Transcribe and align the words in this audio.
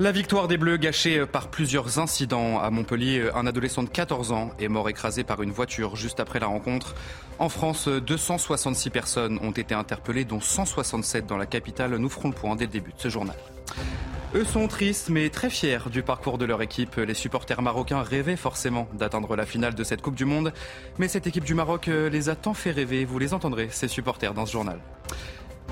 La 0.00 0.12
victoire 0.12 0.48
des 0.48 0.56
Bleus 0.56 0.78
gâchée 0.78 1.26
par 1.26 1.48
plusieurs 1.48 1.98
incidents 1.98 2.58
à 2.58 2.70
Montpellier. 2.70 3.28
Un 3.34 3.46
adolescent 3.46 3.82
de 3.82 3.90
14 3.90 4.32
ans 4.32 4.50
est 4.58 4.68
mort 4.68 4.88
écrasé 4.88 5.24
par 5.24 5.42
une 5.42 5.50
voiture 5.50 5.94
juste 5.94 6.20
après 6.20 6.40
la 6.40 6.46
rencontre. 6.46 6.94
En 7.38 7.50
France, 7.50 7.86
266 7.86 8.88
personnes 8.88 9.38
ont 9.42 9.50
été 9.50 9.74
interpellées, 9.74 10.24
dont 10.24 10.40
167 10.40 11.26
dans 11.26 11.36
la 11.36 11.44
capitale. 11.44 11.94
Nous 11.96 12.08
ferons 12.08 12.28
le 12.28 12.34
point 12.34 12.56
dès 12.56 12.64
le 12.64 12.70
début 12.70 12.92
de 12.92 12.98
ce 12.98 13.10
journal. 13.10 13.36
Eux 14.34 14.46
sont 14.46 14.68
tristes 14.68 15.10
mais 15.10 15.28
très 15.28 15.50
fiers 15.50 15.90
du 15.92 16.02
parcours 16.02 16.38
de 16.38 16.46
leur 16.46 16.62
équipe. 16.62 16.96
Les 16.96 17.12
supporters 17.12 17.60
marocains 17.60 18.00
rêvaient 18.00 18.36
forcément 18.36 18.88
d'atteindre 18.94 19.36
la 19.36 19.44
finale 19.44 19.74
de 19.74 19.84
cette 19.84 20.00
Coupe 20.00 20.14
du 20.14 20.24
Monde. 20.24 20.54
Mais 20.96 21.08
cette 21.08 21.26
équipe 21.26 21.44
du 21.44 21.52
Maroc 21.52 21.88
les 21.88 22.30
a 22.30 22.36
tant 22.36 22.54
fait 22.54 22.70
rêver. 22.70 23.04
Vous 23.04 23.18
les 23.18 23.34
entendrez, 23.34 23.68
ces 23.70 23.86
supporters, 23.86 24.32
dans 24.32 24.46
ce 24.46 24.52
journal. 24.52 24.78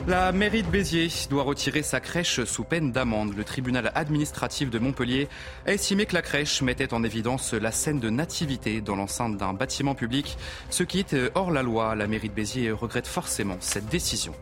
La 0.06 0.32
mairie 0.32 0.62
de 0.62 0.68
Béziers 0.68 1.10
doit 1.28 1.42
retirer 1.42 1.82
sa 1.82 2.00
crèche 2.00 2.44
sous 2.44 2.64
peine 2.64 2.92
d'amende. 2.92 3.36
Le 3.36 3.44
tribunal 3.44 3.92
administratif 3.94 4.70
de 4.70 4.78
Montpellier 4.78 5.28
a 5.66 5.72
estimé 5.72 6.06
que 6.06 6.14
la 6.14 6.22
crèche 6.22 6.62
mettait 6.62 6.94
en 6.94 7.05
évidence 7.05 7.52
la 7.52 7.72
scène 7.72 8.00
de 8.00 8.08
nativité 8.08 8.80
dans 8.80 8.96
l'enceinte 8.96 9.36
d'un 9.36 9.52
bâtiment 9.52 9.94
public, 9.94 10.38
ce 10.70 10.82
qui 10.82 11.00
est 11.00 11.16
hors 11.34 11.50
la 11.50 11.62
loi. 11.62 11.94
La 11.94 12.06
mairie 12.06 12.30
de 12.30 12.34
Béziers 12.34 12.70
regrette 12.70 13.06
forcément 13.06 13.56
cette 13.60 13.88
décision. 13.88 14.34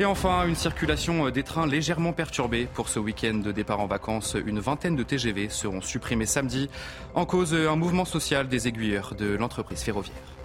Et 0.00 0.04
enfin, 0.06 0.46
une 0.46 0.54
circulation 0.54 1.28
des 1.28 1.42
trains 1.42 1.66
légèrement 1.66 2.14
perturbée 2.14 2.66
pour 2.72 2.88
ce 2.88 2.98
week-end 2.98 3.34
de 3.34 3.52
départ 3.52 3.80
en 3.80 3.86
vacances. 3.86 4.34
Une 4.46 4.58
vingtaine 4.58 4.96
de 4.96 5.02
TGV 5.02 5.50
seront 5.50 5.82
supprimés 5.82 6.26
samedi 6.26 6.70
en 7.14 7.26
cause 7.26 7.54
un 7.54 7.76
mouvement 7.76 8.06
social 8.06 8.48
des 8.48 8.66
aiguilleurs 8.66 9.14
de 9.14 9.36
l'entreprise 9.36 9.82
ferroviaire. 9.82 10.39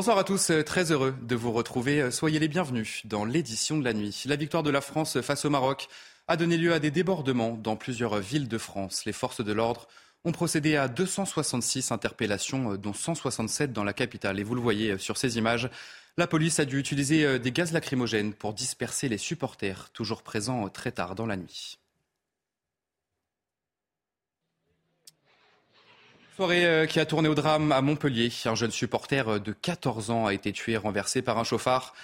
Bonsoir 0.00 0.16
à 0.16 0.24
tous, 0.24 0.50
très 0.64 0.92
heureux 0.92 1.14
de 1.20 1.36
vous 1.36 1.52
retrouver. 1.52 2.10
Soyez 2.10 2.38
les 2.38 2.48
bienvenus 2.48 3.02
dans 3.04 3.26
l'édition 3.26 3.76
de 3.76 3.84
la 3.84 3.92
nuit. 3.92 4.22
La 4.24 4.36
victoire 4.36 4.62
de 4.62 4.70
la 4.70 4.80
France 4.80 5.20
face 5.20 5.44
au 5.44 5.50
Maroc 5.50 5.88
a 6.26 6.38
donné 6.38 6.56
lieu 6.56 6.72
à 6.72 6.78
des 6.78 6.90
débordements 6.90 7.58
dans 7.62 7.76
plusieurs 7.76 8.18
villes 8.18 8.48
de 8.48 8.56
France. 8.56 9.04
Les 9.04 9.12
forces 9.12 9.44
de 9.44 9.52
l'ordre 9.52 9.88
ont 10.24 10.32
procédé 10.32 10.74
à 10.76 10.88
266 10.88 11.92
interpellations, 11.92 12.76
dont 12.76 12.94
167 12.94 13.74
dans 13.74 13.84
la 13.84 13.92
capitale. 13.92 14.40
Et 14.40 14.42
vous 14.42 14.54
le 14.54 14.62
voyez 14.62 14.96
sur 14.96 15.18
ces 15.18 15.36
images, 15.36 15.68
la 16.16 16.26
police 16.26 16.60
a 16.60 16.64
dû 16.64 16.78
utiliser 16.78 17.38
des 17.38 17.52
gaz 17.52 17.72
lacrymogènes 17.72 18.32
pour 18.32 18.54
disperser 18.54 19.10
les 19.10 19.18
supporters, 19.18 19.90
toujours 19.90 20.22
présents 20.22 20.66
très 20.70 20.92
tard 20.92 21.14
dans 21.14 21.26
la 21.26 21.36
nuit. 21.36 21.79
Soirée 26.40 26.86
qui 26.88 26.98
a 26.98 27.04
tourné 27.04 27.28
au 27.28 27.34
drame 27.34 27.70
à 27.70 27.82
Montpellier. 27.82 28.32
Un 28.46 28.54
jeune 28.54 28.70
supporter 28.70 29.40
de 29.40 29.52
14 29.52 30.08
ans 30.08 30.24
a 30.24 30.32
été 30.32 30.52
tué 30.52 30.78
renversé 30.78 31.20
par 31.20 31.36
un 31.36 31.44
chauffard. 31.44 31.94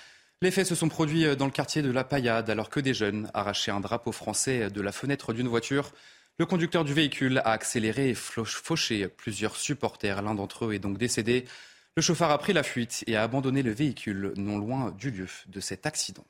Les 0.42 0.50
faits 0.50 0.66
se 0.66 0.74
sont 0.74 0.90
produits 0.90 1.34
dans 1.36 1.46
le 1.46 1.50
quartier 1.50 1.80
de 1.80 1.90
la 1.90 2.04
Paillade 2.04 2.50
alors 2.50 2.68
que 2.68 2.78
des 2.78 2.92
jeunes 2.92 3.30
arrachaient 3.32 3.70
un 3.70 3.80
drapeau 3.80 4.12
français 4.12 4.68
de 4.68 4.80
la 4.82 4.92
fenêtre 4.92 5.32
d'une 5.32 5.48
voiture. 5.48 5.90
Le 6.38 6.44
conducteur 6.44 6.84
du 6.84 6.92
véhicule 6.92 7.38
a 7.46 7.52
accéléré 7.52 8.10
et 8.10 8.14
fauché 8.14 9.08
plusieurs 9.08 9.56
supporters. 9.56 10.20
L'un 10.20 10.34
d'entre 10.34 10.66
eux 10.66 10.74
est 10.74 10.80
donc 10.80 10.98
décédé. 10.98 11.46
Le 11.96 12.02
chauffard 12.02 12.30
a 12.30 12.36
pris 12.36 12.52
la 12.52 12.62
fuite 12.62 13.04
et 13.06 13.16
a 13.16 13.22
abandonné 13.22 13.62
le 13.62 13.72
véhicule 13.72 14.34
non 14.36 14.58
loin 14.58 14.90
du 14.98 15.10
lieu 15.10 15.28
de 15.46 15.60
cet 15.60 15.86
accident. 15.86 16.26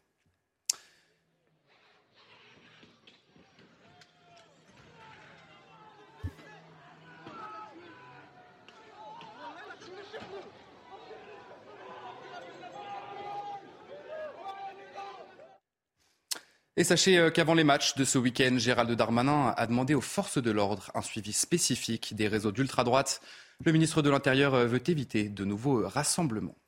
Et 16.78 16.84
sachez 16.84 17.31
qu'avant 17.32 17.54
les 17.54 17.64
matchs 17.64 17.94
de 17.94 18.04
ce 18.04 18.19
week-end, 18.19 18.59
Gérald 18.59 18.91
Darmanin 18.92 19.54
a 19.56 19.66
demandé 19.66 19.94
aux 19.94 20.03
forces 20.03 20.37
de 20.37 20.50
l'ordre 20.50 20.91
un 20.94 21.00
suivi 21.00 21.32
spécifique 21.32 22.14
des 22.14 22.28
réseaux 22.28 22.53
d'ultra-droite. 22.53 23.22
Le 23.64 23.72
ministre 23.72 24.03
de 24.03 24.10
l'Intérieur 24.10 24.54
veut 24.66 24.82
éviter 24.91 25.31
de 25.31 25.47
nouveaux 25.47 25.88
rassemblements. 25.88 26.59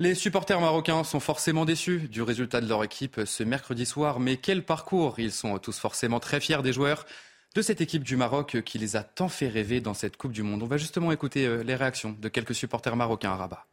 Les 0.00 0.14
supporters 0.14 0.58
marocains 0.58 1.04
sont 1.04 1.20
forcément 1.20 1.66
déçus 1.66 2.08
du 2.08 2.22
résultat 2.22 2.62
de 2.62 2.68
leur 2.68 2.82
équipe 2.82 3.20
ce 3.26 3.42
mercredi 3.42 3.84
soir, 3.84 4.20
mais 4.20 4.38
quel 4.38 4.64
parcours? 4.64 5.20
Ils 5.20 5.32
sont 5.32 5.58
tous 5.58 5.78
forcément 5.78 6.18
très 6.18 6.40
fiers 6.40 6.62
des 6.62 6.72
joueurs 6.72 7.04
de 7.54 7.60
cette 7.60 7.82
équipe 7.82 8.04
du 8.04 8.16
Maroc 8.16 8.62
qui 8.64 8.78
les 8.78 8.96
a 8.96 9.02
tant 9.02 9.28
fait 9.28 9.48
rêver 9.48 9.82
dans 9.82 9.92
cette 9.92 10.16
Coupe 10.16 10.32
du 10.32 10.42
Monde. 10.42 10.62
On 10.62 10.66
va 10.66 10.78
justement 10.78 11.12
écouter 11.12 11.62
les 11.62 11.74
réactions 11.74 12.16
de 12.18 12.28
quelques 12.28 12.54
supporters 12.54 12.96
marocains 12.96 13.32
à 13.32 13.36
Rabat. 13.36 13.67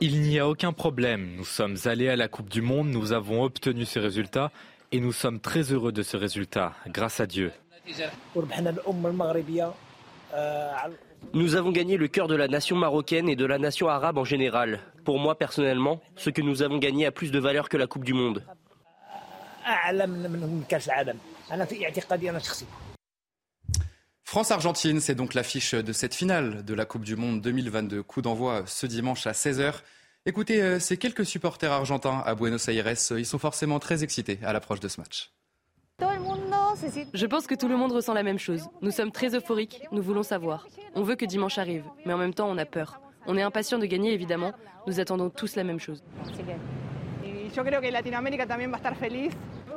Il 0.00 0.20
n'y 0.22 0.38
a 0.38 0.48
aucun 0.48 0.72
problème. 0.72 1.34
Nous 1.36 1.44
sommes 1.44 1.76
allés 1.84 2.08
à 2.08 2.16
la 2.16 2.28
Coupe 2.28 2.48
du 2.48 2.62
Monde, 2.62 2.88
nous 2.88 3.12
avons 3.12 3.42
obtenu 3.42 3.84
ce 3.84 3.98
résultat 3.98 4.52
et 4.92 5.00
nous 5.00 5.12
sommes 5.12 5.40
très 5.40 5.72
heureux 5.72 5.92
de 5.92 6.02
ce 6.02 6.16
résultat, 6.16 6.74
grâce 6.86 7.20
à 7.20 7.26
Dieu. 7.26 7.50
Nous 11.34 11.54
avons 11.56 11.72
gagné 11.72 11.96
le 11.96 12.08
cœur 12.08 12.28
de 12.28 12.36
la 12.36 12.46
nation 12.46 12.76
marocaine 12.76 13.28
et 13.28 13.36
de 13.36 13.44
la 13.44 13.58
nation 13.58 13.88
arabe 13.88 14.18
en 14.18 14.24
général. 14.24 14.80
Pour 15.04 15.18
moi, 15.18 15.36
personnellement, 15.36 16.00
ce 16.16 16.30
que 16.30 16.42
nous 16.42 16.62
avons 16.62 16.78
gagné 16.78 17.06
a 17.06 17.10
plus 17.10 17.32
de 17.32 17.38
valeur 17.38 17.68
que 17.68 17.76
la 17.76 17.86
Coupe 17.86 18.04
du 18.04 18.12
Monde. 18.12 18.44
France-Argentine, 24.28 25.00
c'est 25.00 25.14
donc 25.14 25.32
l'affiche 25.32 25.72
de 25.72 25.90
cette 25.94 26.14
finale 26.14 26.62
de 26.62 26.74
la 26.74 26.84
Coupe 26.84 27.02
du 27.02 27.16
Monde 27.16 27.40
2022. 27.40 28.02
Coup 28.02 28.20
d'envoi 28.20 28.64
ce 28.66 28.84
dimanche 28.84 29.26
à 29.26 29.32
16h. 29.32 29.76
Écoutez, 30.26 30.78
ces 30.80 30.98
quelques 30.98 31.24
supporters 31.24 31.72
argentins 31.72 32.22
à 32.26 32.34
Buenos 32.34 32.68
Aires, 32.68 32.92
ils 33.12 33.24
sont 33.24 33.38
forcément 33.38 33.78
très 33.78 34.04
excités 34.04 34.38
à 34.44 34.52
l'approche 34.52 34.80
de 34.80 34.88
ce 34.88 35.00
match. 35.00 35.32
Je 37.14 37.24
pense 37.24 37.46
que 37.46 37.54
tout 37.54 37.68
le 37.68 37.78
monde 37.78 37.90
ressent 37.92 38.12
la 38.12 38.22
même 38.22 38.38
chose. 38.38 38.68
Nous 38.82 38.90
sommes 38.90 39.12
très 39.12 39.34
euphoriques, 39.34 39.80
nous 39.92 40.02
voulons 40.02 40.22
savoir. 40.22 40.68
On 40.94 41.04
veut 41.04 41.16
que 41.16 41.24
dimanche 41.24 41.56
arrive, 41.56 41.84
mais 42.04 42.12
en 42.12 42.18
même 42.18 42.34
temps 42.34 42.50
on 42.50 42.58
a 42.58 42.66
peur. 42.66 43.00
On 43.26 43.34
est 43.38 43.42
impatient 43.42 43.78
de 43.78 43.86
gagner 43.86 44.12
évidemment, 44.12 44.52
nous 44.86 45.00
attendons 45.00 45.30
tous 45.30 45.56
la 45.56 45.64
même 45.64 45.80
chose. 45.80 46.04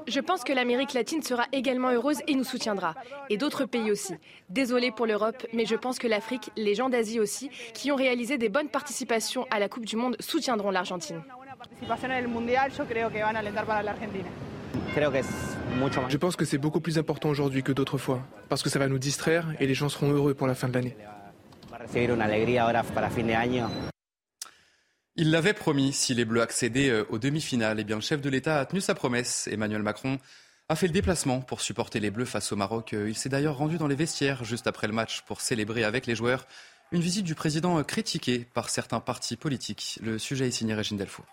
Je 0.07 0.19
pense 0.19 0.43
que 0.43 0.53
l'Amérique 0.53 0.93
latine 0.93 1.21
sera 1.21 1.45
également 1.51 1.89
heureuse 1.89 2.21
et 2.27 2.35
nous 2.35 2.43
soutiendra. 2.43 2.95
Et 3.29 3.37
d'autres 3.37 3.65
pays 3.65 3.91
aussi. 3.91 4.13
Désolé 4.49 4.91
pour 4.91 5.05
l'Europe, 5.05 5.45
mais 5.53 5.65
je 5.65 5.75
pense 5.75 5.99
que 5.99 6.07
l'Afrique, 6.07 6.51
les 6.57 6.75
gens 6.75 6.89
d'Asie 6.89 7.19
aussi, 7.19 7.49
qui 7.73 7.91
ont 7.91 7.95
réalisé 7.95 8.37
des 8.37 8.49
bonnes 8.49 8.69
participations 8.69 9.45
à 9.51 9.59
la 9.59 9.69
Coupe 9.69 9.85
du 9.85 9.95
Monde, 9.95 10.15
soutiendront 10.19 10.71
l'Argentine. 10.71 11.21
Je 16.09 16.17
pense 16.17 16.35
que 16.35 16.45
c'est 16.45 16.57
beaucoup 16.57 16.81
plus 16.81 16.97
important 16.97 17.29
aujourd'hui 17.29 17.63
que 17.63 17.71
d'autres 17.71 17.97
fois, 17.97 18.21
parce 18.49 18.63
que 18.63 18.69
ça 18.69 18.79
va 18.79 18.87
nous 18.87 18.99
distraire 18.99 19.45
et 19.59 19.67
les 19.67 19.73
gens 19.73 19.89
seront 19.89 20.11
heureux 20.11 20.33
pour 20.33 20.47
la 20.47 20.55
fin 20.55 20.67
de 20.67 20.73
l'année. 20.73 20.95
Il 25.17 25.31
l'avait 25.31 25.53
promis, 25.53 25.91
si 25.91 26.13
les 26.13 26.23
Bleus 26.23 26.41
accédaient 26.41 27.01
aux 27.09 27.19
demi-finales, 27.19 27.79
eh 27.79 27.83
bien 27.83 27.97
le 27.97 28.01
chef 28.01 28.21
de 28.21 28.29
l'État 28.29 28.59
a 28.59 28.65
tenu 28.65 28.79
sa 28.79 28.95
promesse. 28.95 29.47
Emmanuel 29.51 29.83
Macron 29.83 30.19
a 30.69 30.75
fait 30.75 30.87
le 30.87 30.93
déplacement 30.93 31.41
pour 31.41 31.59
supporter 31.59 31.99
les 31.99 32.11
Bleus 32.11 32.25
face 32.25 32.51
au 32.53 32.55
Maroc. 32.55 32.93
Il 32.93 33.15
s'est 33.15 33.27
d'ailleurs 33.27 33.57
rendu 33.57 33.77
dans 33.77 33.87
les 33.87 33.95
vestiaires 33.95 34.45
juste 34.45 34.67
après 34.67 34.87
le 34.87 34.93
match 34.93 35.21
pour 35.23 35.41
célébrer 35.41 35.83
avec 35.83 36.07
les 36.07 36.15
joueurs 36.15 36.47
une 36.93 37.01
visite 37.01 37.25
du 37.25 37.35
président 37.35 37.81
critiquée 37.83 38.47
par 38.53 38.69
certains 38.69 38.99
partis 38.99 39.37
politiques. 39.37 39.99
Le 40.01 40.17
sujet 40.17 40.47
est 40.47 40.51
signé 40.51 40.73
Régine 40.73 40.97
Delfour. 40.97 41.25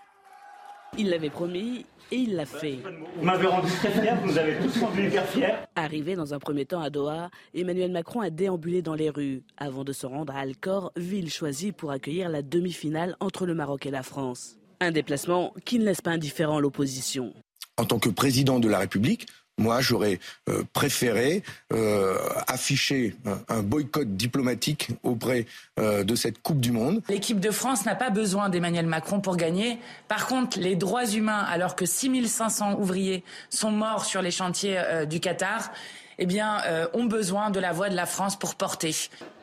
Il 0.97 1.11
l'avait 1.11 1.31
promis 1.31 1.85
et 2.11 2.17
il 2.17 2.35
l'a 2.35 2.47
fait. 2.47 2.79
Vous 3.17 3.25
m'avez 3.25 3.47
rendu 3.47 3.71
très 3.71 3.91
fier, 3.91 4.19
vous 4.25 4.39
avez 4.39 4.57
tous 4.59 4.81
rendu 4.81 5.07
hyper 5.07 5.27
fier. 5.27 5.67
Arrivé 5.77 6.17
dans 6.17 6.33
un 6.33 6.39
premier 6.39 6.65
temps 6.65 6.81
à 6.81 6.91
Doha, 6.91 7.31
Emmanuel 7.55 7.93
Macron 7.93 8.21
a 8.21 8.31
déambulé 8.31 8.81
dans 8.81 8.95
les 8.95 9.11
rues 9.11 9.43
avant 9.59 9.85
de 9.85 9.93
se 9.93 10.07
rendre 10.07 10.35
à 10.35 10.41
Alcor, 10.41 10.93
ville 10.97 11.31
choisie 11.31 11.73
pour 11.73 11.91
accueillir 11.91 12.29
la 12.29 12.43
demi-finale 12.43 13.17
entre 13.21 13.47
le 13.47 13.55
Maroc 13.55 13.87
et 13.87 13.91
la 13.91 14.03
France. 14.03 14.57
Un 14.81 14.93
déplacement 14.93 15.53
qui 15.65 15.79
ne 15.79 15.85
laisse 15.85 16.01
pas 16.01 16.13
indifférent 16.13 16.61
l'opposition. 16.61 17.35
En 17.77 17.85
tant 17.85 17.99
que 17.99 18.09
président 18.09 18.59
de 18.59 18.69
la 18.69 18.79
République, 18.79 19.27
moi, 19.59 19.81
j'aurais 19.81 20.21
euh, 20.49 20.63
préféré 20.73 21.43
euh, 21.73 22.17
afficher 22.47 23.17
un, 23.49 23.63
boycott 23.63 24.17
diplomatique 24.17 24.91
auprès 25.03 25.47
euh, 25.79 26.05
de 26.05 26.15
cette 26.15 26.41
Coupe 26.41 26.61
du 26.61 26.71
Monde. 26.71 27.03
L'équipe 27.09 27.41
de 27.41 27.51
France 27.51 27.85
n'a 27.85 27.97
pas 27.97 28.11
besoin 28.11 28.49
d'Emmanuel 28.49 28.87
Macron 28.87 29.21
pour 29.21 29.37
gagner. 29.37 29.79
Par 30.07 30.27
contre, 30.29 30.59
les 30.61 30.77
droits 30.77 31.07
humains, 31.07 31.45
alors 31.51 31.75
que 31.75 31.87
6500 31.87 32.79
ouvriers 32.79 33.25
sont 33.51 33.73
morts 33.73 34.05
sur 34.05 34.23
les 34.23 34.31
chantiers 34.31 34.81
du 35.11 35.19
Qatar, 35.19 35.73
eh 36.19 36.27
bien, 36.27 36.63
ont 36.95 37.05
besoin 37.05 37.51
de 37.51 37.61
la 37.61 37.73
voix 37.73 37.89
de 37.89 37.97
la 37.97 38.07
France 38.07 38.39
pour 38.39 38.55
porter. 38.55 38.95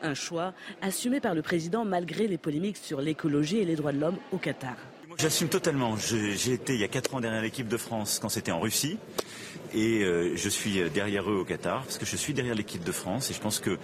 Un 0.02 0.14
choix 0.14 0.52
assumé 0.82 1.20
par 1.20 1.34
le 1.34 1.42
président 1.42 1.84
malgré 1.84 2.26
les 2.26 2.38
polémiques 2.38 2.78
sur 2.78 3.00
l'écologie 3.00 3.58
et 3.58 3.64
les 3.64 3.76
droits 3.76 3.92
de 3.92 4.00
l'homme 4.00 4.18
au 4.32 4.38
Qatar. 4.38 4.76
J'assume 5.18 5.48
totalement. 5.48 5.96
J'ai 5.96 6.52
été 6.52 6.74
il 6.74 6.80
y 6.80 6.84
a 6.84 6.88
quatre 6.88 7.14
ans 7.14 7.20
derrière 7.20 7.40
l'équipe 7.40 7.68
de 7.68 7.78
France 7.78 8.18
quand 8.20 8.28
c'était 8.28 8.52
en 8.52 8.60
Russie 8.60 8.98
et 9.72 10.04
euh, 10.04 10.36
je 10.36 10.48
suis 10.48 10.90
derrière 10.90 11.30
eux 11.30 11.36
au 11.36 11.44
Qatar 11.44 11.82
parce 11.84 11.96
que 11.96 12.04
je 12.04 12.16
suis 12.16 12.34
derrière 12.34 12.54
l'équipe 12.54 12.84
de 12.84 12.92
France 12.92 13.30
et 13.30 13.34
je 13.34 13.40
pense 13.40 13.58
que, 13.58 13.78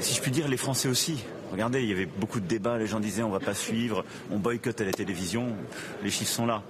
si 0.00 0.14
je 0.14 0.22
puis 0.22 0.30
dire, 0.30 0.48
les 0.48 0.56
Français 0.56 0.88
aussi. 0.88 1.22
Regardez, 1.52 1.82
il 1.82 1.88
y 1.88 1.92
avait 1.92 2.06
beaucoup 2.06 2.40
de 2.40 2.46
débats, 2.46 2.78
les 2.78 2.86
gens 2.86 3.00
disaient 3.00 3.22
on 3.22 3.30
va 3.30 3.38
pas 3.38 3.54
suivre, 3.54 4.04
on 4.30 4.38
boycotte 4.38 4.80
à 4.80 4.84
la 4.84 4.92
télévision, 4.92 5.54
les 6.02 6.10
chiffres 6.10 6.32
sont 6.32 6.46
là. 6.46 6.62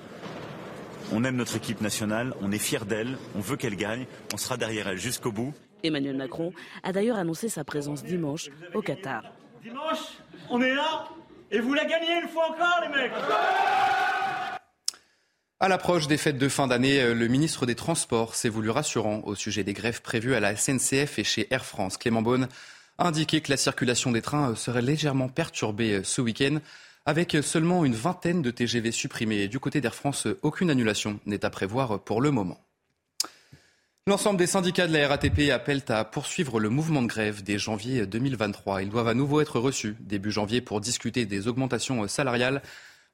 On 1.12 1.22
aime 1.22 1.36
notre 1.36 1.56
équipe 1.56 1.80
nationale, 1.80 2.34
on 2.42 2.50
est 2.50 2.58
fier 2.58 2.84
d'elle, 2.86 3.16
on 3.36 3.40
veut 3.40 3.56
qu'elle 3.56 3.76
gagne, 3.76 4.06
on 4.32 4.36
sera 4.36 4.56
derrière 4.56 4.88
elle 4.88 4.98
jusqu'au 4.98 5.30
bout. 5.30 5.54
Emmanuel 5.84 6.16
Macron 6.16 6.52
a 6.82 6.92
d'ailleurs 6.92 7.18
annoncé 7.18 7.48
sa 7.48 7.62
présence 7.62 8.02
dimanche 8.04 8.50
au 8.74 8.82
Qatar. 8.82 9.22
Dimanche, 9.62 10.18
on 10.50 10.60
est 10.60 10.74
là 10.74 11.08
et 11.54 11.60
vous 11.60 11.72
la 11.72 11.84
gagnez 11.84 12.20
une 12.20 12.28
fois 12.28 12.50
encore 12.50 12.80
les 12.82 12.88
mecs 12.88 13.12
à 15.60 15.68
l'approche 15.68 16.08
des 16.08 16.18
fêtes 16.18 16.36
de 16.36 16.48
fin 16.48 16.66
d'année, 16.66 17.00
euh, 17.00 17.14
le 17.14 17.26
ministre 17.26 17.64
des 17.64 17.76
Transports 17.76 18.34
s'est 18.34 18.50
voulu 18.50 18.68
rassurant 18.68 19.22
au 19.24 19.34
sujet 19.34 19.64
des 19.64 19.72
grèves 19.72 20.02
prévues 20.02 20.34
à 20.34 20.40
la 20.40 20.56
SNCF 20.56 21.18
et 21.18 21.24
chez 21.24 21.46
Air 21.50 21.64
France. 21.64 21.96
Clément 21.96 22.20
Beaune 22.20 22.48
a 22.98 23.06
indiqué 23.06 23.40
que 23.40 23.50
la 23.50 23.56
circulation 23.56 24.10
des 24.10 24.20
trains 24.20 24.50
euh, 24.50 24.54
serait 24.56 24.82
légèrement 24.82 25.28
perturbée 25.28 25.92
euh, 25.92 26.04
ce 26.04 26.20
week-end, 26.20 26.58
avec 27.06 27.36
seulement 27.40 27.84
une 27.84 27.94
vingtaine 27.94 28.42
de 28.42 28.50
TGV 28.50 28.90
supprimés. 28.90 29.48
Du 29.48 29.58
côté 29.58 29.80
d'Air 29.80 29.94
France, 29.94 30.26
aucune 30.42 30.70
annulation 30.70 31.18
n'est 31.24 31.46
à 31.46 31.50
prévoir 31.50 32.00
pour 32.00 32.20
le 32.20 32.30
moment. 32.30 32.63
L'ensemble 34.06 34.38
des 34.38 34.46
syndicats 34.46 34.86
de 34.86 34.92
la 34.92 35.08
RATP 35.08 35.50
appellent 35.50 35.86
à 35.88 36.04
poursuivre 36.04 36.60
le 36.60 36.68
mouvement 36.68 37.00
de 37.00 37.06
grève 37.06 37.42
dès 37.42 37.56
janvier 37.56 38.04
2023. 38.04 38.82
Ils 38.82 38.90
doivent 38.90 39.08
à 39.08 39.14
nouveau 39.14 39.40
être 39.40 39.58
reçus 39.58 39.96
début 39.98 40.30
janvier 40.30 40.60
pour 40.60 40.82
discuter 40.82 41.24
des 41.24 41.48
augmentations 41.48 42.06
salariales 42.06 42.60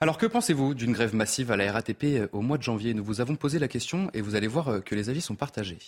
alors 0.01 0.19
que 0.19 0.27
pensez-vous 0.27 0.75
d'une 0.75 0.91
grève 0.91 1.15
massive 1.15 1.53
à 1.53 1.57
la 1.57 1.71
RATP 1.71 2.29
au 2.33 2.41
mois 2.41 2.59
de 2.59 2.65
janvier? 2.65 2.93
Nous 2.93 3.05
vous 3.05 3.21
avons 3.21 3.37
posé 3.37 3.61
la 3.61 3.69
question 3.69 4.11
et 4.15 4.21
vous 4.21 4.35
allez 4.35 4.49
voir 4.49 4.83
que 4.83 4.97
les 4.97 5.09
avis 5.09 5.21
sont 5.21 5.37
partagés. 5.37 5.79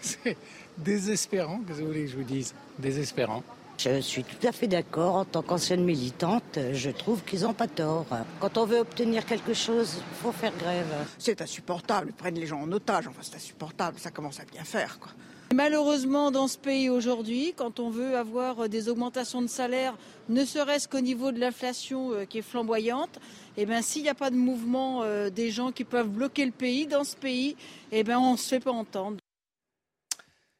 C'est 0.00 0.36
désespérant, 0.78 1.60
que 1.60 1.72
vous 1.72 1.86
voulez 1.86 2.06
que 2.06 2.10
je 2.10 2.16
vous 2.16 2.24
dise? 2.24 2.56
Désespérant. 2.80 3.44
Je 3.78 4.00
suis 4.00 4.24
tout 4.24 4.46
à 4.46 4.52
fait 4.52 4.66
d'accord. 4.66 5.16
En 5.16 5.24
tant 5.24 5.42
qu'ancienne 5.42 5.84
militante, 5.84 6.58
je 6.72 6.90
trouve 6.90 7.22
qu'ils 7.24 7.42
n'ont 7.42 7.54
pas 7.54 7.68
tort. 7.68 8.06
Quand 8.40 8.56
on 8.58 8.64
veut 8.64 8.78
obtenir 8.78 9.24
quelque 9.26 9.54
chose, 9.54 9.96
il 9.98 10.16
faut 10.22 10.32
faire 10.32 10.52
grève. 10.58 10.86
C'est 11.18 11.42
insupportable. 11.42 12.08
Ils 12.10 12.14
prennent 12.14 12.38
les 12.38 12.46
gens 12.46 12.60
en 12.60 12.72
otage. 12.72 13.06
Enfin, 13.06 13.20
c'est 13.22 13.36
insupportable. 13.36 13.98
Ça 13.98 14.10
commence 14.10 14.40
à 14.40 14.44
bien 14.44 14.64
faire. 14.64 14.98
Quoi. 14.98 15.12
Malheureusement, 15.54 16.32
dans 16.32 16.48
ce 16.48 16.58
pays 16.58 16.90
aujourd'hui, 16.90 17.54
quand 17.56 17.78
on 17.78 17.88
veut 17.88 18.16
avoir 18.16 18.68
des 18.68 18.88
augmentations 18.88 19.42
de 19.42 19.46
salaire, 19.46 19.94
ne 20.28 20.44
serait-ce 20.44 20.88
qu'au 20.88 21.00
niveau 21.00 21.30
de 21.30 21.38
l'inflation 21.38 22.12
euh, 22.12 22.24
qui 22.24 22.38
est 22.38 22.42
flamboyante, 22.42 23.20
eh 23.56 23.64
ben, 23.64 23.80
s'il 23.80 24.02
n'y 24.02 24.08
a 24.08 24.14
pas 24.14 24.30
de 24.30 24.36
mouvement 24.36 25.02
euh, 25.02 25.30
des 25.30 25.52
gens 25.52 25.70
qui 25.70 25.84
peuvent 25.84 26.08
bloquer 26.08 26.46
le 26.46 26.50
pays, 26.50 26.86
dans 26.86 27.04
ce 27.04 27.14
pays, 27.14 27.56
eh 27.92 28.02
ben, 28.02 28.18
on 28.18 28.32
ne 28.32 28.36
se 28.36 28.48
fait 28.48 28.60
pas 28.60 28.72
entendre. 28.72 29.18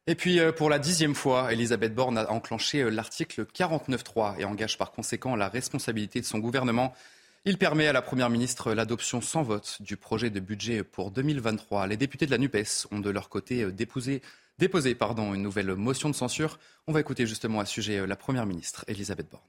Et 0.09 0.15
puis, 0.15 0.39
euh, 0.39 0.53
pour 0.53 0.69
la 0.69 0.79
dixième 0.79 1.15
fois, 1.15 1.51
Elisabeth 1.51 1.93
Borne 1.93 2.17
a 2.17 2.31
enclenché 2.31 2.89
l'article 2.89 3.45
49.3 3.45 4.39
et 4.39 4.45
engage 4.45 4.77
par 4.77 4.93
conséquent 4.93 5.35
la 5.35 5.49
responsabilité 5.49 6.21
de 6.21 6.25
son 6.25 6.39
gouvernement. 6.39 6.93
Il 7.43 7.57
permet 7.57 7.87
à 7.87 7.93
la 7.93 8.01
Première 8.01 8.29
ministre 8.29 8.73
l'adoption 8.73 9.19
sans 9.19 9.43
vote 9.43 9.81
du 9.81 9.97
projet 9.97 10.29
de 10.29 10.39
budget 10.39 10.83
pour 10.83 11.11
2023. 11.11 11.87
Les 11.87 11.97
députés 11.97 12.25
de 12.25 12.31
la 12.31 12.37
NUPES 12.37 12.87
ont 12.91 12.99
de 12.99 13.09
leur 13.09 13.27
côté 13.27 13.65
déposé 13.71 14.21
une 14.59 15.41
nouvelle 15.41 15.75
motion 15.75 16.09
de 16.09 16.15
censure. 16.15 16.57
On 16.87 16.93
va 16.93 17.01
écouter 17.01 17.25
justement 17.25 17.59
à 17.59 17.65
ce 17.65 17.73
sujet 17.73 17.99
euh, 17.99 18.07
la 18.07 18.15
Première 18.15 18.45
ministre, 18.45 18.85
Elisabeth 18.87 19.29
Borne. 19.29 19.43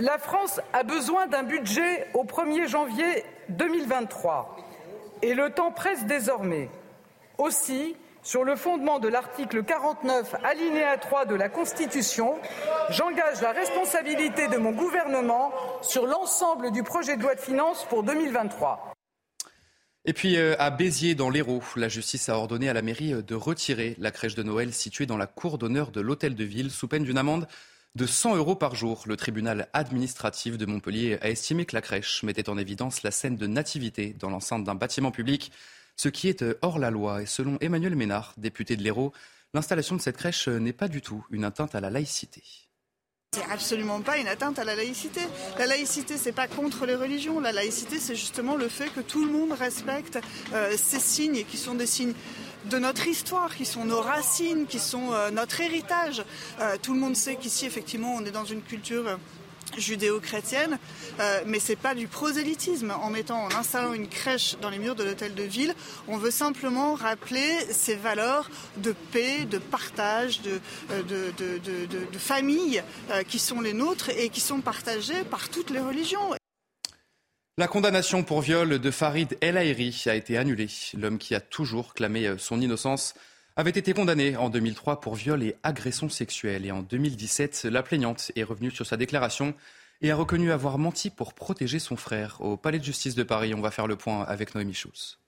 La 0.00 0.18
France 0.18 0.60
a 0.74 0.82
besoin 0.82 1.26
d'un 1.28 1.44
budget 1.44 2.08
au 2.12 2.24
1er 2.24 2.68
janvier 2.68 3.24
2023 3.48 4.56
et 5.22 5.34
le 5.34 5.50
temps 5.50 5.72
presse 5.72 6.04
désormais. 6.04 6.70
Aussi, 7.38 7.96
sur 8.22 8.44
le 8.44 8.54
fondement 8.56 9.00
de 9.00 9.08
l'article 9.08 9.64
49, 9.64 10.36
alinéa 10.44 10.96
3 10.96 11.26
de 11.26 11.34
la 11.34 11.48
Constitution, 11.48 12.34
j'engage 12.90 13.40
la 13.42 13.52
responsabilité 13.52 14.48
de 14.48 14.58
mon 14.58 14.70
gouvernement 14.70 15.52
sur 15.82 16.06
l'ensemble 16.06 16.70
du 16.70 16.82
projet 16.82 17.16
de 17.16 17.22
loi 17.22 17.34
de 17.34 17.40
finances 17.40 17.84
pour 17.88 18.04
2023. 18.04 18.94
Et 20.04 20.12
puis 20.12 20.36
euh, 20.36 20.54
à 20.58 20.70
Béziers, 20.70 21.14
dans 21.14 21.30
l'Hérault, 21.30 21.62
la 21.76 21.88
justice 21.88 22.28
a 22.28 22.36
ordonné 22.36 22.68
à 22.68 22.72
la 22.72 22.82
mairie 22.82 23.12
euh, 23.12 23.22
de 23.22 23.34
retirer 23.34 23.94
la 23.98 24.10
crèche 24.10 24.34
de 24.34 24.42
Noël 24.42 24.72
située 24.72 25.06
dans 25.06 25.16
la 25.16 25.26
cour 25.26 25.58
d'honneur 25.58 25.90
de 25.92 26.00
l'hôtel 26.00 26.34
de 26.34 26.44
ville 26.44 26.70
sous 26.70 26.88
peine 26.88 27.04
d'une 27.04 27.18
amende 27.18 27.46
de 27.94 28.06
100 28.06 28.36
euros 28.36 28.56
par 28.56 28.74
jour. 28.74 29.02
Le 29.06 29.16
tribunal 29.16 29.68
administratif 29.72 30.58
de 30.58 30.66
Montpellier 30.66 31.18
a 31.20 31.28
estimé 31.28 31.66
que 31.66 31.76
la 31.76 31.82
crèche 31.82 32.22
mettait 32.22 32.48
en 32.48 32.58
évidence 32.58 33.02
la 33.02 33.10
scène 33.10 33.36
de 33.36 33.46
nativité 33.46 34.16
dans 34.18 34.30
l'enceinte 34.30 34.64
d'un 34.64 34.74
bâtiment 34.74 35.10
public, 35.10 35.52
ce 35.96 36.08
qui 36.08 36.28
est 36.28 36.42
euh, 36.42 36.58
hors 36.62 36.78
la 36.78 36.90
loi. 36.90 37.22
Et 37.22 37.26
selon 37.26 37.58
Emmanuel 37.60 37.96
Ménard, 37.96 38.34
député 38.36 38.76
de 38.76 38.82
l'Hérault, 38.82 39.12
l'installation 39.54 39.96
de 39.96 40.00
cette 40.00 40.16
crèche 40.16 40.48
n'est 40.48 40.72
pas 40.72 40.88
du 40.88 41.00
tout 41.00 41.24
une 41.30 41.44
atteinte 41.44 41.74
à 41.74 41.80
la 41.80 41.90
laïcité. 41.90 42.42
C'est 43.34 43.50
absolument 43.50 44.02
pas 44.02 44.18
une 44.18 44.28
atteinte 44.28 44.58
à 44.58 44.64
la 44.64 44.76
laïcité. 44.76 45.22
La 45.58 45.64
laïcité, 45.64 46.18
c'est 46.18 46.32
pas 46.32 46.48
contre 46.48 46.84
les 46.84 46.94
religions. 46.94 47.40
La 47.40 47.50
laïcité, 47.50 47.98
c'est 47.98 48.14
justement 48.14 48.56
le 48.56 48.68
fait 48.68 48.90
que 48.90 49.00
tout 49.00 49.24
le 49.24 49.32
monde 49.32 49.52
respecte 49.52 50.18
euh, 50.52 50.74
ces 50.76 51.00
signes 51.00 51.42
qui 51.44 51.56
sont 51.56 51.74
des 51.74 51.86
signes 51.86 52.12
de 52.66 52.76
notre 52.76 53.06
histoire, 53.06 53.56
qui 53.56 53.64
sont 53.64 53.86
nos 53.86 54.02
racines, 54.02 54.66
qui 54.66 54.78
sont 54.78 55.14
euh, 55.14 55.30
notre 55.30 55.62
héritage. 55.62 56.22
Euh, 56.60 56.76
tout 56.82 56.92
le 56.92 57.00
monde 57.00 57.16
sait 57.16 57.36
qu'ici, 57.36 57.64
effectivement, 57.64 58.14
on 58.14 58.22
est 58.26 58.32
dans 58.32 58.44
une 58.44 58.60
culture 58.60 59.18
judéo-chrétienne, 59.78 60.78
euh, 61.20 61.40
mais 61.46 61.58
c'est 61.58 61.76
pas 61.76 61.94
du 61.94 62.06
prosélytisme. 62.08 62.90
En 62.90 63.10
mettant, 63.10 63.44
en 63.44 63.50
installant 63.54 63.92
une 63.92 64.08
crèche 64.08 64.56
dans 64.60 64.70
les 64.70 64.78
murs 64.78 64.94
de 64.94 65.04
l'hôtel 65.04 65.34
de 65.34 65.42
ville, 65.42 65.74
on 66.08 66.16
veut 66.16 66.30
simplement 66.30 66.94
rappeler 66.94 67.58
ces 67.70 67.94
valeurs 67.94 68.50
de 68.78 68.94
paix, 69.12 69.44
de 69.44 69.58
partage, 69.58 70.42
de, 70.42 70.60
euh, 70.90 71.02
de, 71.02 72.18
famille 72.18 72.82
euh, 73.10 73.22
qui 73.22 73.38
sont 73.38 73.60
les 73.60 73.72
nôtres 73.72 74.10
et 74.10 74.28
qui 74.28 74.40
sont 74.40 74.60
partagées 74.60 75.24
par 75.24 75.48
toutes 75.48 75.70
les 75.70 75.80
religions. 75.80 76.34
La 77.58 77.68
condamnation 77.68 78.22
pour 78.22 78.40
viol 78.40 78.78
de 78.78 78.90
Farid 78.90 79.36
El 79.40 79.56
Aïri 79.58 80.04
a 80.06 80.14
été 80.14 80.38
annulée. 80.38 80.68
L'homme 80.94 81.18
qui 81.18 81.34
a 81.34 81.40
toujours 81.40 81.94
clamé 81.94 82.34
son 82.38 82.60
innocence 82.60 83.14
avait 83.56 83.70
été 83.70 83.92
condamné 83.92 84.36
en 84.36 84.50
2003 84.50 85.00
pour 85.00 85.14
viol 85.14 85.42
et 85.42 85.56
agression 85.62 86.08
sexuelle. 86.08 86.66
Et 86.66 86.72
en 86.72 86.82
2017, 86.82 87.64
la 87.64 87.82
plaignante 87.82 88.32
est 88.36 88.42
revenue 88.42 88.70
sur 88.70 88.86
sa 88.86 88.96
déclaration 88.96 89.54
et 90.00 90.10
a 90.10 90.16
reconnu 90.16 90.50
avoir 90.50 90.78
menti 90.78 91.10
pour 91.10 91.34
protéger 91.34 91.78
son 91.78 91.96
frère. 91.96 92.40
Au 92.40 92.56
Palais 92.56 92.78
de 92.78 92.84
justice 92.84 93.14
de 93.14 93.22
Paris, 93.22 93.54
on 93.54 93.60
va 93.60 93.70
faire 93.70 93.86
le 93.86 93.96
point 93.96 94.22
avec 94.22 94.54
Noémie 94.54 94.74
Schulz. 94.74 95.21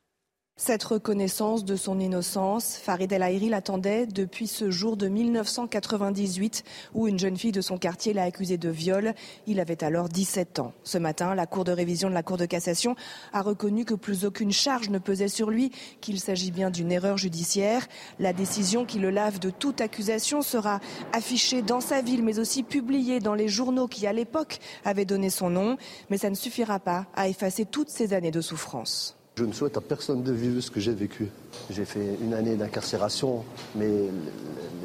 Cette 0.57 0.85
reconnaissance 0.85 1.65
de 1.65 1.75
son 1.75 1.99
innocence, 1.99 2.77
Farid 2.77 3.11
El 3.11 3.25
Aïri 3.25 3.49
l'attendait 3.49 4.07
depuis 4.07 4.47
ce 4.47 4.71
jour 4.71 4.97
de 4.97 5.09
1998 5.09 6.63
où 6.95 7.09
une 7.09 7.19
jeune 7.19 7.37
fille 7.37 7.51
de 7.51 7.61
son 7.61 7.77
quartier 7.77 8.13
l'a 8.13 8.23
accusé 8.23 8.57
de 8.57 8.69
viol. 8.69 9.15
Il 9.49 9.59
avait 9.59 9.83
alors 9.83 10.09
17 10.09 10.61
ans. 10.61 10.73
Ce 10.85 10.97
matin, 10.97 11.35
la 11.35 11.47
Cour 11.47 11.65
de 11.65 11.73
révision 11.73 12.09
de 12.09 12.15
la 12.15 12.23
Cour 12.23 12.37
de 12.37 12.47
cassation 12.47 12.95
a 13.33 13.43
reconnu 13.43 13.85
que 13.85 13.95
plus 13.95 14.25
aucune 14.25 14.53
charge 14.53 14.91
ne 14.91 15.01
pesait 15.01 15.27
sur 15.27 15.51
lui, 15.51 15.73
qu'il 16.01 16.21
s'agit 16.21 16.53
bien 16.53 16.71
d'une 16.71 16.93
erreur 16.93 17.19
judiciaire. 17.19 17.89
La 18.21 18.33
décision 18.33 18.85
qui 18.85 19.01
le 19.01 19.11
lave 19.11 19.41
de 19.41 19.51
toute 19.51 19.81
accusation 19.81 20.41
sera 20.41 20.79
affichée 21.13 21.63
dans 21.63 21.81
sa 21.81 22.01
ville 22.01 22.23
mais 22.23 22.39
aussi 22.39 22.63
publiée 22.63 23.19
dans 23.19 23.35
les 23.35 23.49
journaux 23.49 23.89
qui 23.89 24.07
à 24.07 24.13
l'époque 24.13 24.61
avaient 24.85 25.05
donné 25.05 25.31
son 25.31 25.51
nom. 25.51 25.79
Mais 26.11 26.19
ça 26.19 26.31
ne 26.31 26.37
suffira 26.37 26.79
pas 26.79 27.07
à 27.17 27.27
effacer 27.27 27.65
toutes 27.65 27.91
ces 27.91 28.13
années 28.13 28.31
de 28.31 28.41
souffrance. 28.41 29.17
Je 29.37 29.43
ne 29.43 29.53
souhaite 29.53 29.77
à 29.77 29.81
personne 29.81 30.23
de 30.23 30.33
vivre 30.33 30.61
ce 30.61 30.71
que 30.71 30.79
j'ai 30.79 30.95
vécu. 30.95 31.29
J'ai 31.69 31.85
fait 31.85 32.17
une 32.23 32.35
année 32.35 32.55
d'incarcération, 32.55 33.45
mais 33.75 33.91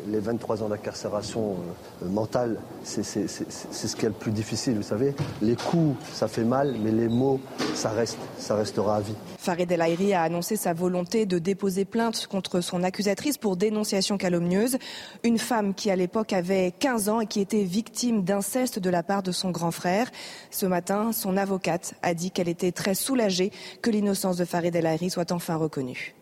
les 0.07 0.19
23 0.19 0.63
ans 0.63 0.69
d'incarcération 0.69 1.57
euh, 2.01 2.07
mentale, 2.07 2.57
c'est 2.83 3.03
ce 3.03 3.95
qui 3.95 4.05
est 4.05 4.09
le 4.09 4.15
plus 4.15 4.31
difficile, 4.31 4.75
vous 4.75 4.81
savez. 4.81 5.13
Les 5.43 5.55
coups, 5.55 5.95
ça 6.13 6.27
fait 6.27 6.43
mal, 6.43 6.75
mais 6.83 6.91
les 6.91 7.07
mots, 7.07 7.39
ça 7.75 7.91
reste, 7.91 8.17
ça 8.39 8.55
restera 8.55 8.95
à 8.95 9.01
vie. 9.01 9.13
Farid 9.37 9.71
El 9.71 9.81
Aïri 9.81 10.13
a 10.13 10.23
annoncé 10.23 10.55
sa 10.55 10.73
volonté 10.73 11.25
de 11.25 11.39
déposer 11.39 11.85
plainte 11.85 12.27
contre 12.27 12.59
son 12.61 12.83
accusatrice 12.83 13.37
pour 13.37 13.55
dénonciation 13.55 14.17
calomnieuse. 14.17 14.77
Une 15.23 15.37
femme 15.37 15.73
qui, 15.73 15.91
à 15.91 15.95
l'époque, 15.95 16.33
avait 16.33 16.73
15 16.77 17.09
ans 17.09 17.21
et 17.21 17.27
qui 17.27 17.39
était 17.39 17.63
victime 17.63 18.23
d'inceste 18.23 18.79
de 18.79 18.89
la 18.89 19.03
part 19.03 19.23
de 19.23 19.31
son 19.31 19.51
grand 19.51 19.71
frère. 19.71 20.09
Ce 20.51 20.65
matin, 20.65 21.11
son 21.13 21.37
avocate 21.37 21.93
a 22.01 22.13
dit 22.13 22.31
qu'elle 22.31 22.49
était 22.49 22.71
très 22.71 22.95
soulagée 22.95 23.51
que 23.81 23.89
l'innocence 23.89 24.38
de 24.39 24.45
Farid 24.45 25.09
soit 25.09 25.31
enfin 25.31 25.55
reconnue. 25.55 26.15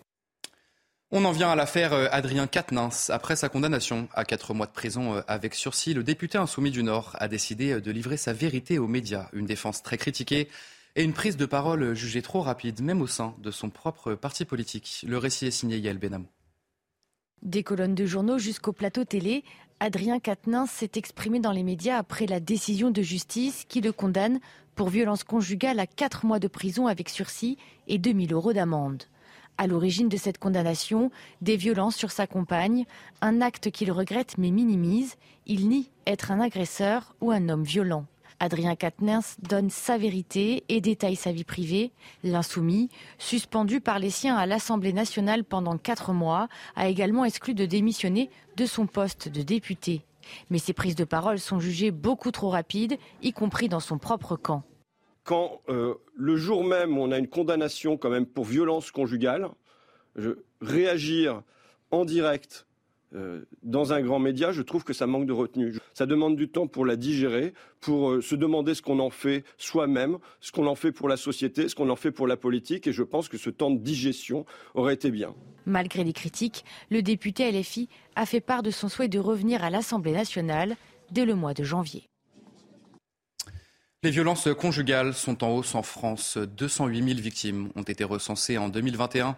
On 1.10 1.24
en 1.24 1.32
vient 1.32 1.50
à 1.50 1.56
l'affaire 1.56 1.94
euh, 1.94 2.08
Adrien 2.12 2.48
Quatennens. 2.48 3.10
Après 3.12 3.38
sa 3.38 3.48
condamnation 3.48 4.10
à 4.14 4.26
quatre 4.26 4.54
mois 4.54 4.66
de 4.66 4.74
prison 4.74 5.16
euh, 5.16 5.22
avec 5.30 5.56
sursis, 5.56 5.94
le 5.94 6.04
député 6.04 6.38
insoumis 6.38 6.70
du 6.70 6.84
Nord 6.84 7.16
a 7.18 7.30
décidé 7.30 7.72
euh, 7.72 7.80
de 7.80 7.92
livrer 7.92 8.18
sa 8.18 8.34
vérité 8.34 8.78
aux 8.78 8.90
médias. 8.90 9.30
Une 9.32 9.46
défense 9.46 9.82
très 9.82 9.98
critiquée 9.98 10.50
et 10.98 11.04
une 11.04 11.14
prise 11.14 11.38
de 11.38 11.46
parole 11.46 11.94
jugée 11.94 12.22
trop 12.22 12.42
rapide, 12.42 12.82
même 12.82 13.02
au 13.02 13.08
sein 13.08 13.36
de 13.40 13.52
son 13.52 13.70
propre 13.70 14.16
parti 14.16 14.44
politique. 14.44 15.06
Le 15.08 15.18
récit 15.18 15.46
est 15.46 15.52
signé 15.52 15.78
Yael 15.78 15.98
Benamou. 15.98 16.28
Des 17.44 17.64
colonnes 17.64 17.96
de 17.96 18.06
journaux 18.06 18.40
jusqu'au 18.40 18.74
plateau 18.74 19.04
télé, 19.04 19.44
Adrien 19.80 20.20
Quatennens 20.20 20.72
s'est 20.72 20.92
exprimé 20.96 21.40
dans 21.40 21.52
les 21.52 21.64
médias 21.64 21.98
après 21.98 22.26
la 22.26 22.40
décision 22.40 22.90
de 22.90 23.02
justice 23.04 23.64
qui 23.70 23.80
le 23.80 23.92
condamne 23.92 24.40
pour 24.76 24.90
violence 24.90 25.24
conjugale 25.24 25.80
à 25.80 25.86
quatre 25.86 26.26
mois 26.26 26.40
de 26.40 26.48
prison 26.48 26.88
avec 26.88 27.10
sursis 27.10 27.58
et 27.88 28.00
2000 28.00 28.34
euros 28.34 28.54
d'amende. 28.54 29.04
À 29.60 29.68
l'origine 29.68 30.10
de 30.10 30.18
cette 30.18 30.38
condamnation, 30.40 31.12
des 31.42 31.58
violences 31.58 31.96
sur 31.96 32.12
sa 32.12 32.28
compagne, 32.28 32.86
un 33.22 33.42
acte 33.42 33.72
qu'il 33.72 33.92
regrette 33.92 34.38
mais 34.38 34.52
minimise. 34.52 35.16
Il 35.46 35.68
nie 35.68 35.90
être 36.06 36.32
un 36.32 36.40
agresseur 36.40 37.16
ou 37.22 37.32
un 37.32 37.50
homme 37.50 37.64
violent. 37.64 38.06
Adrien 38.40 38.76
Quatennens 38.76 39.38
donne 39.42 39.70
sa 39.70 39.98
vérité 39.98 40.64
et 40.70 40.82
détaille 40.82 41.16
sa 41.16 41.32
vie 41.32 41.44
privée. 41.44 41.92
L'insoumis, 42.24 42.90
suspendu 43.18 43.82
par 43.82 44.00
les 44.00 44.10
siens 44.10 44.36
à 44.36 44.46
l'Assemblée 44.46 44.94
nationale 44.94 45.44
pendant 45.44 45.78
quatre 45.78 46.14
mois, 46.14 46.48
a 46.76 46.88
également 46.88 47.26
exclu 47.26 47.54
de 47.54 47.66
démissionner 47.66 48.30
de 48.56 48.66
son 48.66 48.88
poste 48.88 49.30
de 49.30 49.42
député. 49.42 50.02
Mais 50.50 50.60
ses 50.60 50.74
prises 50.74 50.96
de 50.96 51.06
parole 51.06 51.40
sont 51.40 51.60
jugées 51.60 51.92
beaucoup 51.92 52.32
trop 52.32 52.50
rapides, 52.50 52.98
y 53.22 53.32
compris 53.32 53.70
dans 53.70 53.80
son 53.80 53.98
propre 53.98 54.36
camp 54.36 54.64
quand 55.28 55.62
euh, 55.68 55.96
le 56.16 56.38
jour 56.38 56.64
même 56.64 56.98
on 56.98 57.12
a 57.12 57.18
une 57.18 57.28
condamnation 57.28 57.98
quand 57.98 58.10
même 58.10 58.26
pour 58.26 58.46
violence 58.46 58.92
conjugale, 58.92 59.50
réagir 60.62 61.44
en 61.92 62.06
direct 62.06 62.67
euh, 63.16 63.46
dans 63.64 63.94
un 63.94 64.02
grand 64.02 64.20
média, 64.20 64.52
je 64.52 64.62
trouve 64.62 64.84
que 64.84 64.94
ça 64.94 65.08
manque 65.08 65.26
de 65.26 65.34
retenue. 65.34 65.76
Ça 65.94 66.06
demande 66.06 66.36
du 66.36 66.50
temps 66.50 66.68
pour 66.68 66.86
la 66.86 66.96
digérer, 66.96 67.54
pour 67.80 68.12
euh, 68.12 68.22
se 68.22 68.36
demander 68.36 68.74
ce 68.74 68.82
qu'on 68.82 69.00
en 69.00 69.10
fait 69.10 69.44
soi-même, 69.58 70.18
ce 70.42 70.52
qu'on 70.52 70.68
en 70.68 70.76
fait 70.76 70.92
pour 70.92 71.08
la 71.08 71.18
société, 71.18 71.70
ce 71.70 71.76
qu'on 71.76 71.90
en 71.90 71.96
fait 71.96 72.12
pour 72.12 72.28
la 72.28 72.36
politique, 72.36 72.88
et 72.88 72.92
je 72.92 73.04
pense 73.04 73.30
que 73.30 73.38
ce 73.38 73.50
temps 73.50 73.72
de 73.72 73.80
digestion 73.80 74.46
aurait 74.74 74.94
été 74.94 75.10
bien. 75.10 75.34
Malgré 75.66 76.04
les 76.04 76.14
critiques, 76.14 76.66
le 76.90 77.02
député 77.02 77.50
LFI 77.52 77.88
a 78.16 78.26
fait 78.26 78.42
part 78.42 78.64
de 78.64 78.72
son 78.72 78.90
souhait 78.90 79.08
de 79.08 79.20
revenir 79.20 79.64
à 79.64 79.70
l'Assemblée 79.70 80.14
nationale 80.14 80.76
dès 81.12 81.26
le 81.26 81.36
mois 81.36 81.54
de 81.54 81.64
janvier. 81.64 82.10
Les 84.04 84.12
violences 84.12 84.48
conjugales 84.54 85.14
sont 85.14 85.44
en 85.44 85.50
hausse 85.56 85.74
en 85.74 85.82
France. 85.82 86.38
208 86.38 87.04
000 87.04 87.20
victimes 87.20 87.70
ont 87.76 87.82
été 87.84 88.04
recensées 88.04 88.58
en 88.58 88.70
2021, 88.70 89.36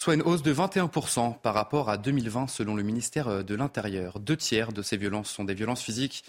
soit 0.00 0.14
une 0.14 0.22
hausse 0.22 0.42
de 0.42 0.54
21% 0.54 1.40
par 1.40 1.54
rapport 1.54 1.90
à 1.90 1.98
2020 1.98 2.46
selon 2.46 2.74
le 2.74 2.82
ministère 2.82 3.44
de 3.44 3.54
l'Intérieur. 3.54 4.18
Deux 4.18 4.36
tiers 4.36 4.72
de 4.72 4.82
ces 4.82 4.96
violences 4.96 5.30
sont 5.30 5.44
des 5.44 5.54
violences 5.54 5.82
physiques 5.82 6.24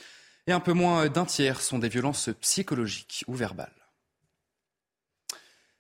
et 0.48 0.51
un 0.51 0.60
peu 0.60 0.74
moins 0.74 1.08
d'un 1.08 1.25
tiers 1.25 1.62
sont 1.62 1.80
des 1.80 1.88
violences 1.88 2.30
psychologiques 2.42 3.24
ou 3.28 3.34
verbales. 3.34 3.72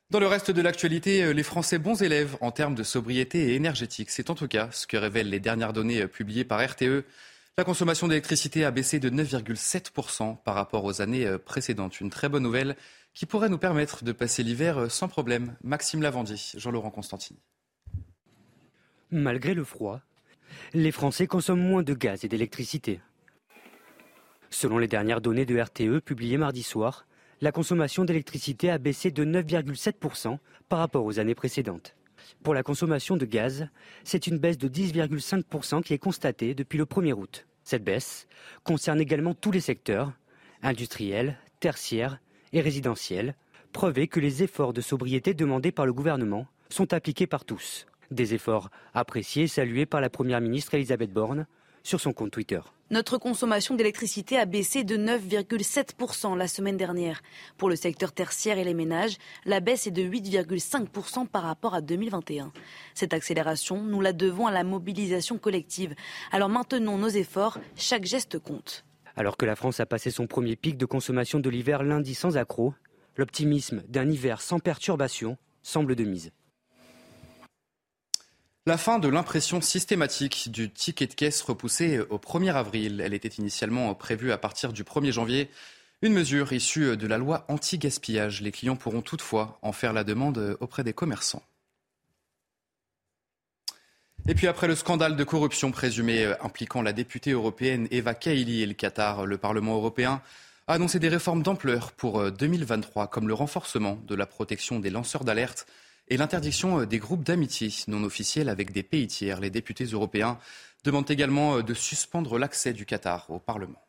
Dans 0.09 0.19
le 0.19 0.27
reste 0.27 0.51
de 0.51 0.61
l'actualité, 0.61 1.33
les 1.33 1.43
Français 1.43 1.79
bons 1.79 2.01
élèves 2.01 2.37
en 2.41 2.51
termes 2.51 2.75
de 2.75 2.83
sobriété 2.83 3.49
et 3.49 3.55
énergétique, 3.55 4.09
c'est 4.09 4.29
en 4.29 4.35
tout 4.35 4.47
cas 4.47 4.69
ce 4.71 4.87
que 4.87 4.97
révèlent 4.97 5.29
les 5.29 5.39
dernières 5.39 5.73
données 5.73 6.07
publiées 6.07 6.45
par 6.45 6.65
RTE. 6.65 7.05
La 7.57 7.65
consommation 7.65 8.07
d'électricité 8.07 8.63
a 8.63 8.71
baissé 8.71 8.99
de 8.99 9.09
9,7% 9.09 10.41
par 10.43 10.55
rapport 10.55 10.85
aux 10.85 11.01
années 11.01 11.27
euh, 11.27 11.37
précédentes. 11.37 11.99
Une 11.99 12.09
très 12.09 12.29
bonne 12.29 12.43
nouvelle 12.43 12.77
qui 13.13 13.25
pourrait 13.25 13.49
nous 13.49 13.57
permettre 13.57 14.05
de 14.05 14.13
passer 14.13 14.41
l'hiver 14.41 14.77
euh, 14.77 14.89
sans 14.89 15.09
problème. 15.09 15.55
Maxime 15.61 16.01
Lavandier, 16.01 16.37
Jean-Laurent 16.55 16.91
Constantini. 16.91 17.39
Malgré 19.13 19.53
le 19.53 19.65
froid, 19.65 19.99
les 20.73 20.91
Français 20.93 21.27
consomment 21.27 21.67
moins 21.67 21.83
de 21.83 21.93
gaz 21.93 22.23
et 22.23 22.29
d'électricité. 22.29 23.01
Selon 24.49 24.77
les 24.77 24.87
dernières 24.87 25.19
données 25.19 25.45
de 25.45 25.59
RTE 25.59 25.99
publiées 25.99 26.37
mardi 26.37 26.63
soir, 26.63 27.05
la 27.41 27.51
consommation 27.51 28.05
d'électricité 28.05 28.69
a 28.69 28.77
baissé 28.77 29.11
de 29.11 29.25
9,7% 29.25 30.37
par 30.69 30.79
rapport 30.79 31.03
aux 31.03 31.19
années 31.19 31.35
précédentes. 31.35 31.93
Pour 32.41 32.53
la 32.53 32.63
consommation 32.63 33.17
de 33.17 33.25
gaz, 33.25 33.67
c'est 34.05 34.27
une 34.27 34.37
baisse 34.37 34.57
de 34.57 34.69
10,5% 34.69 35.83
qui 35.83 35.93
est 35.93 35.97
constatée 35.97 36.55
depuis 36.55 36.77
le 36.77 36.85
1er 36.85 37.11
août. 37.11 37.45
Cette 37.65 37.83
baisse 37.83 38.29
concerne 38.63 39.01
également 39.01 39.33
tous 39.33 39.51
les 39.51 39.59
secteurs, 39.59 40.13
industriels, 40.63 41.37
tertiaires 41.59 42.19
et 42.53 42.61
résidentiels, 42.61 43.35
preuve 43.73 44.07
que 44.07 44.21
les 44.21 44.41
efforts 44.41 44.71
de 44.71 44.79
sobriété 44.79 45.33
demandés 45.33 45.73
par 45.73 45.85
le 45.85 45.91
gouvernement 45.91 46.47
sont 46.69 46.93
appliqués 46.93 47.27
par 47.27 47.43
tous. 47.43 47.87
Des 48.11 48.33
efforts 48.33 48.69
appréciés 48.93 49.43
et 49.43 49.47
salués 49.47 49.85
par 49.85 50.01
la 50.01 50.09
Première 50.09 50.41
ministre 50.41 50.75
Elisabeth 50.75 51.11
Borne 51.11 51.47
sur 51.83 51.99
son 51.99 52.13
compte 52.13 52.31
Twitter. 52.31 52.59
Notre 52.89 53.17
consommation 53.17 53.75
d'électricité 53.75 54.37
a 54.37 54.45
baissé 54.45 54.83
de 54.83 54.97
9,7% 54.97 56.37
la 56.37 56.49
semaine 56.49 56.75
dernière. 56.75 57.21
Pour 57.57 57.69
le 57.69 57.77
secteur 57.77 58.11
tertiaire 58.11 58.57
et 58.57 58.65
les 58.65 58.73
ménages, 58.73 59.15
la 59.45 59.61
baisse 59.61 59.87
est 59.87 59.91
de 59.91 60.03
8,5% 60.03 61.25
par 61.25 61.43
rapport 61.43 61.73
à 61.73 61.79
2021. 61.79 62.51
Cette 62.93 63.13
accélération, 63.13 63.81
nous 63.81 64.01
la 64.01 64.11
devons 64.11 64.45
à 64.45 64.51
la 64.51 64.65
mobilisation 64.65 65.37
collective. 65.37 65.95
Alors 66.33 66.49
maintenons 66.49 66.97
nos 66.97 67.07
efforts, 67.07 67.59
chaque 67.77 68.05
geste 68.05 68.39
compte. 68.39 68.83
Alors 69.15 69.37
que 69.37 69.45
la 69.45 69.55
France 69.55 69.79
a 69.79 69.85
passé 69.85 70.11
son 70.11 70.27
premier 70.27 70.57
pic 70.57 70.77
de 70.77 70.85
consommation 70.85 71.39
de 71.39 71.49
l'hiver 71.49 71.83
lundi 71.83 72.13
sans 72.13 72.35
accroc, 72.35 72.73
l'optimisme 73.15 73.83
d'un 73.87 74.09
hiver 74.09 74.41
sans 74.41 74.59
perturbation 74.59 75.37
semble 75.63 75.95
de 75.95 76.03
mise. 76.03 76.31
La 78.67 78.77
fin 78.77 78.99
de 78.99 79.07
l'impression 79.07 79.59
systématique 79.59 80.51
du 80.51 80.71
ticket 80.71 81.07
de 81.07 81.15
caisse 81.15 81.41
repoussée 81.41 81.99
au 81.99 82.19
1er 82.19 82.53
avril. 82.53 83.01
Elle 83.03 83.15
était 83.15 83.27
initialement 83.27 83.95
prévue 83.95 84.31
à 84.31 84.37
partir 84.37 84.71
du 84.71 84.83
1er 84.83 85.11
janvier. 85.11 85.49
Une 86.03 86.13
mesure 86.13 86.53
issue 86.53 86.95
de 86.95 87.07
la 87.07 87.17
loi 87.17 87.43
anti-gaspillage. 87.47 88.41
Les 88.41 88.51
clients 88.51 88.75
pourront 88.75 89.01
toutefois 89.01 89.57
en 89.63 89.71
faire 89.71 89.93
la 89.93 90.03
demande 90.03 90.57
auprès 90.59 90.83
des 90.83 90.93
commerçants. 90.93 91.41
Et 94.27 94.35
puis 94.35 94.45
après 94.45 94.67
le 94.67 94.75
scandale 94.75 95.15
de 95.15 95.23
corruption 95.23 95.71
présumé 95.71 96.31
impliquant 96.41 96.83
la 96.83 96.93
députée 96.93 97.31
européenne 97.31 97.87
Eva 97.89 98.13
Kaili 98.13 98.61
et 98.61 98.67
le 98.67 98.75
Qatar, 98.75 99.25
le 99.25 99.39
Parlement 99.39 99.73
européen 99.73 100.21
a 100.67 100.75
annoncé 100.75 100.99
des 100.99 101.09
réformes 101.09 101.41
d'ampleur 101.41 101.93
pour 101.93 102.31
2023, 102.31 103.07
comme 103.07 103.27
le 103.27 103.33
renforcement 103.33 103.97
de 104.05 104.13
la 104.13 104.27
protection 104.27 104.79
des 104.79 104.91
lanceurs 104.91 105.23
d'alerte 105.23 105.65
et 106.07 106.17
l'interdiction 106.17 106.81
euh, 106.81 106.85
des 106.85 106.99
groupes 106.99 107.23
d'amitié 107.23 107.71
non 107.87 108.03
officiels 108.03 108.49
avec 108.49 108.71
des 108.71 108.83
pays 108.83 109.07
tiers. 109.07 109.39
Les 109.39 109.49
députés 109.49 109.85
européens 109.85 110.37
demandent 110.83 111.09
également 111.09 111.57
euh, 111.57 111.63
de 111.63 111.73
suspendre 111.73 112.37
l'accès 112.37 112.73
du 112.73 112.85
Qatar 112.85 113.29
au 113.29 113.39
Parlement. 113.39 113.81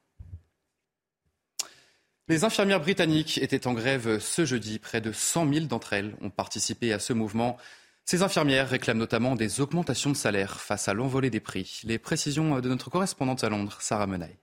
Les 2.28 2.45
infirmières 2.45 2.81
britanniques 2.81 3.38
étaient 3.38 3.66
en 3.66 3.75
grève 3.75 4.19
ce 4.19 4.45
jeudi. 4.45 4.78
Près 4.78 5.00
de 5.00 5.12
100 5.12 5.52
000 5.52 5.66
d'entre 5.66 5.92
elles 5.92 6.14
ont 6.21 6.31
participé 6.31 6.92
à 6.92 6.99
ce 6.99 7.12
mouvement. 7.12 7.57
Ces 8.04 8.23
infirmières 8.23 8.69
réclament 8.69 8.99
notamment 8.99 9.37
des 9.37 9.61
augmentations 9.61 10.11
de 10.11 10.16
salaire 10.16 10.61
face 10.61 10.88
à 10.88 10.95
l'envolée 10.95 11.31
des 11.31 11.40
prix. 11.40 11.81
Les 11.85 11.99
précisions 11.99 12.61
de 12.61 12.69
notre 12.69 12.90
correspondante 12.90 13.45
à 13.45 13.49
Londres, 13.49 13.78
Sarah 13.81 14.07
Menaille. 14.07 14.41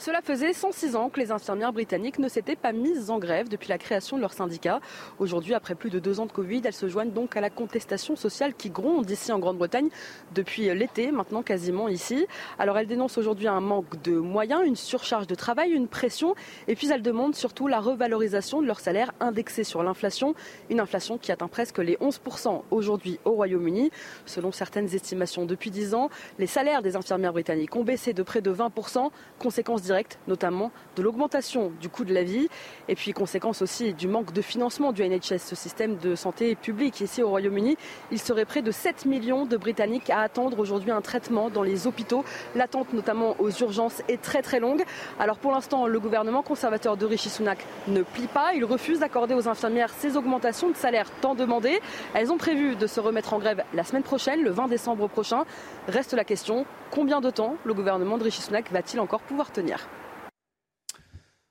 Cela 0.00 0.22
faisait 0.22 0.54
106 0.54 0.96
ans 0.96 1.10
que 1.10 1.20
les 1.20 1.30
infirmières 1.30 1.74
britanniques 1.74 2.18
ne 2.18 2.28
s'étaient 2.30 2.56
pas 2.56 2.72
mises 2.72 3.10
en 3.10 3.18
grève 3.18 3.50
depuis 3.50 3.68
la 3.68 3.76
création 3.76 4.16
de 4.16 4.22
leur 4.22 4.32
syndicat. 4.32 4.80
Aujourd'hui, 5.18 5.52
après 5.52 5.74
plus 5.74 5.90
de 5.90 5.98
deux 5.98 6.20
ans 6.20 6.24
de 6.24 6.32
Covid, 6.32 6.62
elles 6.64 6.72
se 6.72 6.88
joignent 6.88 7.10
donc 7.10 7.36
à 7.36 7.42
la 7.42 7.50
contestation 7.50 8.16
sociale 8.16 8.54
qui 8.54 8.70
gronde 8.70 9.10
ici 9.10 9.30
en 9.30 9.38
Grande-Bretagne 9.38 9.90
depuis 10.34 10.74
l'été, 10.74 11.12
maintenant 11.12 11.42
quasiment 11.42 11.86
ici. 11.86 12.26
Alors 12.58 12.78
elles 12.78 12.86
dénoncent 12.86 13.18
aujourd'hui 13.18 13.46
un 13.46 13.60
manque 13.60 14.00
de 14.00 14.12
moyens, 14.12 14.62
une 14.64 14.74
surcharge 14.74 15.26
de 15.26 15.34
travail, 15.34 15.72
une 15.72 15.86
pression, 15.86 16.34
et 16.66 16.76
puis 16.76 16.90
elles 16.90 17.02
demandent 17.02 17.34
surtout 17.34 17.66
la 17.66 17.78
revalorisation 17.78 18.62
de 18.62 18.66
leur 18.66 18.80
salaire 18.80 19.12
indexé 19.20 19.64
sur 19.64 19.82
l'inflation, 19.82 20.34
une 20.70 20.80
inflation 20.80 21.18
qui 21.18 21.30
atteint 21.30 21.48
presque 21.48 21.76
les 21.76 21.96
11% 21.96 22.62
aujourd'hui 22.70 23.18
au 23.26 23.32
Royaume-Uni. 23.32 23.90
Selon 24.24 24.50
certaines 24.50 24.94
estimations 24.94 25.44
depuis 25.44 25.70
10 25.70 25.92
ans, 25.92 26.08
les 26.38 26.46
salaires 26.46 26.80
des 26.80 26.96
infirmières 26.96 27.34
britanniques 27.34 27.76
ont 27.76 27.84
baissé 27.84 28.14
de 28.14 28.22
près 28.22 28.40
de 28.40 28.50
20%, 28.50 29.10
conséquence 29.38 29.82
notamment 30.28 30.70
de 30.96 31.02
l'augmentation 31.02 31.72
du 31.80 31.88
coût 31.88 32.04
de 32.04 32.14
la 32.14 32.22
vie 32.22 32.48
et 32.88 32.94
puis 32.94 33.12
conséquence 33.12 33.62
aussi 33.62 33.92
du 33.92 34.08
manque 34.08 34.32
de 34.32 34.42
financement 34.42 34.92
du 34.92 35.02
NHS, 35.02 35.38
ce 35.38 35.56
système 35.56 35.96
de 35.96 36.14
santé 36.14 36.54
publique 36.54 37.00
ici 37.00 37.22
au 37.22 37.28
Royaume-Uni. 37.28 37.76
Il 38.10 38.18
serait 38.20 38.44
près 38.44 38.62
de 38.62 38.70
7 38.70 39.06
millions 39.06 39.46
de 39.46 39.56
Britanniques 39.56 40.10
à 40.10 40.20
attendre 40.20 40.58
aujourd'hui 40.58 40.90
un 40.90 41.00
traitement 41.00 41.50
dans 41.50 41.62
les 41.62 41.86
hôpitaux. 41.86 42.24
L'attente 42.54 42.92
notamment 42.92 43.34
aux 43.38 43.50
urgences 43.50 44.02
est 44.08 44.20
très 44.20 44.42
très 44.42 44.60
longue. 44.60 44.84
Alors 45.18 45.38
pour 45.38 45.52
l'instant, 45.52 45.86
le 45.86 46.00
gouvernement 46.00 46.42
conservateur 46.42 46.96
de 46.96 47.06
Rishi 47.06 47.30
Sunak 47.30 47.58
ne 47.88 48.02
plie 48.02 48.26
pas. 48.26 48.52
Il 48.54 48.64
refuse 48.64 49.00
d'accorder 49.00 49.34
aux 49.34 49.48
infirmières 49.48 49.90
ces 49.90 50.16
augmentations 50.16 50.70
de 50.70 50.76
salaire 50.76 51.10
tant 51.20 51.34
demandées. 51.34 51.80
Elles 52.14 52.32
ont 52.32 52.38
prévu 52.38 52.76
de 52.76 52.86
se 52.86 53.00
remettre 53.00 53.34
en 53.34 53.38
grève 53.38 53.64
la 53.74 53.84
semaine 53.84 54.02
prochaine, 54.02 54.42
le 54.42 54.50
20 54.50 54.68
décembre 54.68 55.08
prochain. 55.08 55.44
Reste 55.88 56.14
la 56.14 56.24
question, 56.24 56.64
combien 56.90 57.20
de 57.20 57.30
temps 57.30 57.56
le 57.64 57.74
gouvernement 57.74 58.18
de 58.18 58.24
Rishi 58.24 58.42
Sunak 58.42 58.70
va-t-il 58.70 59.00
encore 59.00 59.20
pouvoir 59.20 59.50
tenir? 59.50 59.79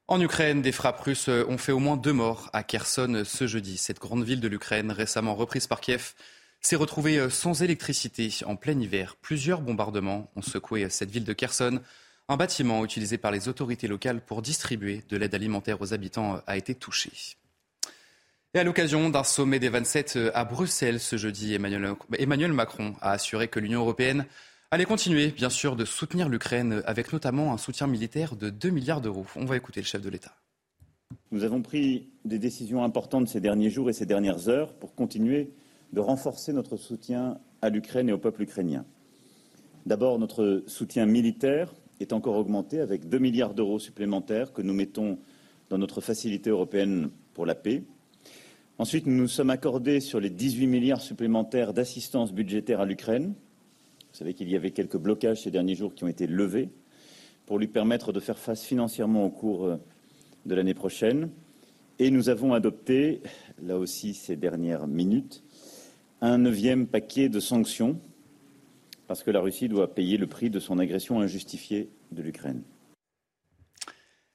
En 0.07 0.19
Ukraine, 0.19 0.61
des 0.63 0.71
frappes 0.71 1.01
russes 1.01 1.27
ont 1.27 1.57
fait 1.57 1.71
au 1.71 1.79
moins 1.79 1.95
deux 1.95 2.13
morts 2.13 2.49
à 2.51 2.63
Kherson 2.63 3.23
ce 3.25 3.45
jeudi. 3.45 3.77
Cette 3.77 3.99
grande 3.99 4.23
ville 4.23 4.41
de 4.41 4.47
l'Ukraine, 4.47 4.91
récemment 4.91 5.35
reprise 5.35 5.67
par 5.67 5.81
Kiev, 5.81 6.13
s'est 6.61 6.75
retrouvée 6.75 7.29
sans 7.29 7.61
électricité 7.61 8.29
en 8.45 8.55
plein 8.55 8.79
hiver. 8.79 9.15
Plusieurs 9.21 9.61
bombardements 9.61 10.31
ont 10.35 10.41
secoué 10.41 10.89
cette 10.89 11.11
ville 11.11 11.25
de 11.25 11.33
Kherson. 11.33 11.79
Un 12.27 12.37
bâtiment 12.37 12.83
utilisé 12.83 13.17
par 13.17 13.31
les 13.31 13.47
autorités 13.47 13.87
locales 13.87 14.21
pour 14.21 14.41
distribuer 14.41 15.03
de 15.09 15.17
l'aide 15.17 15.35
alimentaire 15.35 15.81
aux 15.81 15.93
habitants 15.93 16.41
a 16.47 16.57
été 16.57 16.75
touché. 16.75 17.11
Et 18.55 18.59
à 18.59 18.63
l'occasion 18.63 19.09
d'un 19.11 19.23
sommet 19.23 19.59
des 19.59 19.69
27 19.69 20.17
à 20.33 20.43
Bruxelles 20.43 20.99
ce 20.99 21.17
jeudi, 21.17 21.53
Emmanuel 21.53 22.53
Macron 22.53 22.95
a 22.99 23.11
assuré 23.11 23.47
que 23.47 23.59
l'Union 23.59 23.81
européenne 23.81 24.25
allait 24.71 24.85
continuer, 24.85 25.27
bien 25.27 25.49
sûr, 25.49 25.75
de 25.75 25.83
soutenir 25.83 26.29
l'Ukraine 26.29 26.83
avec 26.85 27.11
notamment 27.11 27.53
un 27.53 27.57
soutien 27.57 27.87
militaire 27.87 28.35
de 28.35 28.51
2 28.51 28.69
milliards 28.69 29.01
d'euros. 29.01 29.25
On 29.35 29.45
va 29.45 29.57
écouter 29.57 29.81
le 29.81 29.85
chef 29.85 30.01
de 30.01 30.09
l'État. 30.09 30.35
Nous 31.31 31.43
avons 31.43 31.63
pris 31.63 32.09
des 32.23 32.37
décisions 32.37 32.83
importantes 32.83 33.27
ces 33.27 33.41
derniers 33.41 33.71
jours 33.71 33.89
et 33.89 33.93
ces 33.93 34.05
dernières 34.05 34.47
heures 34.47 34.73
pour 34.73 34.93
continuer 34.93 35.51
de 35.91 35.99
renforcer 35.99 36.53
notre 36.53 36.77
soutien 36.77 37.39
à 37.63 37.69
l'Ukraine 37.69 38.09
et 38.09 38.11
au 38.11 38.19
peuple 38.19 38.43
ukrainien. 38.43 38.85
D'abord, 39.87 40.19
notre 40.19 40.63
soutien 40.67 41.07
militaire 41.07 41.73
est 41.99 42.13
encore 42.13 42.35
augmenté 42.35 42.79
avec 42.79 43.09
2 43.09 43.17
milliards 43.17 43.55
d'euros 43.55 43.79
supplémentaires 43.79 44.53
que 44.53 44.61
nous 44.61 44.73
mettons 44.73 45.17
dans 45.71 45.79
notre 45.79 45.99
facilité 45.99 46.51
européenne 46.51 47.09
pour 47.33 47.47
la 47.47 47.55
paix. 47.55 47.83
Ensuite, 48.77 49.07
nous 49.07 49.15
nous 49.15 49.27
sommes 49.27 49.49
accordés 49.49 49.99
sur 49.99 50.19
les 50.19 50.29
18 50.29 50.67
milliards 50.67 51.01
supplémentaires 51.01 51.73
d'assistance 51.73 52.31
budgétaire 52.31 52.81
à 52.81 52.85
l'Ukraine. 52.85 53.33
Vous 54.11 54.17
savez 54.17 54.33
qu'il 54.33 54.49
y 54.49 54.55
avait 54.55 54.71
quelques 54.71 54.97
blocages 54.97 55.43
ces 55.43 55.51
derniers 55.51 55.75
jours 55.75 55.93
qui 55.93 56.03
ont 56.03 56.07
été 56.07 56.27
levés 56.27 56.69
pour 57.45 57.59
lui 57.59 57.67
permettre 57.67 58.11
de 58.11 58.19
faire 58.19 58.37
face 58.37 58.63
financièrement 58.63 59.25
au 59.25 59.29
cours 59.29 59.65
euh, 59.65 59.77
de 60.45 60.55
l'année 60.55 60.73
prochaine. 60.73 61.29
Et 61.99 62.11
nous 62.11 62.29
avons 62.29 62.53
adopté, 62.53 63.21
là 63.61 63.77
aussi 63.77 64.13
ces 64.13 64.35
dernières 64.35 64.87
minutes, 64.87 65.43
un 66.21 66.37
neuvième 66.37 66.87
paquet 66.87 67.29
de 67.29 67.39
sanctions 67.39 67.99
parce 69.09 69.23
que 69.23 69.31
la 69.31 69.41
Russie 69.41 69.67
doit 69.67 69.95
payer 69.95 70.17
le 70.17 70.27
prix 70.27 70.51
de 70.51 70.59
son 70.59 70.77
agression 70.77 71.19
injustifiée 71.19 71.89
de 72.11 72.21
l'Ukraine. 72.21 72.61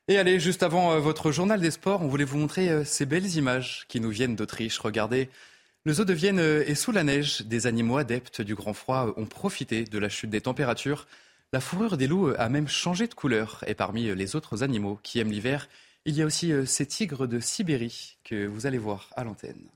Et 0.08 0.18
allez, 0.18 0.40
juste 0.40 0.64
avant 0.64 0.92
euh, 0.92 0.98
votre 0.98 1.30
journal 1.30 1.60
des 1.60 1.70
sports, 1.70 2.02
on 2.02 2.08
voulait 2.08 2.24
vous 2.24 2.38
montrer 2.38 2.68
euh, 2.68 2.84
ces 2.84 3.06
belles 3.06 3.36
images 3.36 3.86
qui 3.88 4.00
nous 4.00 4.10
viennent 4.10 4.34
d'Autriche. 4.34 4.78
Regardez, 4.80 5.30
le 5.84 5.92
zoo 5.92 6.04
de 6.04 6.12
Vienne 6.12 6.38
euh, 6.38 6.64
est 6.66 6.74
sous 6.74 6.92
la 6.92 7.04
neige. 7.04 7.42
Des 7.42 7.66
animaux 7.66 7.98
adeptes 7.98 8.40
du 8.40 8.54
grand 8.54 8.74
froid 8.74 9.12
ont 9.16 9.26
profité 9.26 9.84
de 9.84 9.98
la 9.98 10.08
chute 10.08 10.30
des 10.30 10.40
températures. 10.40 11.06
La 11.52 11.60
fourrure 11.60 11.96
des 11.96 12.06
loups 12.06 12.32
a 12.38 12.48
même 12.48 12.68
changé 12.68 13.06
de 13.06 13.14
couleur. 13.14 13.62
Et 13.66 13.74
parmi 13.74 14.14
les 14.14 14.36
autres 14.36 14.62
animaux 14.62 14.98
qui 15.02 15.18
aiment 15.18 15.32
l'hiver, 15.32 15.68
il 16.04 16.16
y 16.16 16.22
a 16.22 16.26
aussi 16.26 16.52
ces 16.66 16.86
tigres 16.86 17.26
de 17.26 17.38
Sibérie 17.38 18.16
que 18.24 18.46
vous 18.46 18.66
allez 18.66 18.78
voir 18.78 19.10
à 19.16 19.24
l'antenne. 19.24 19.68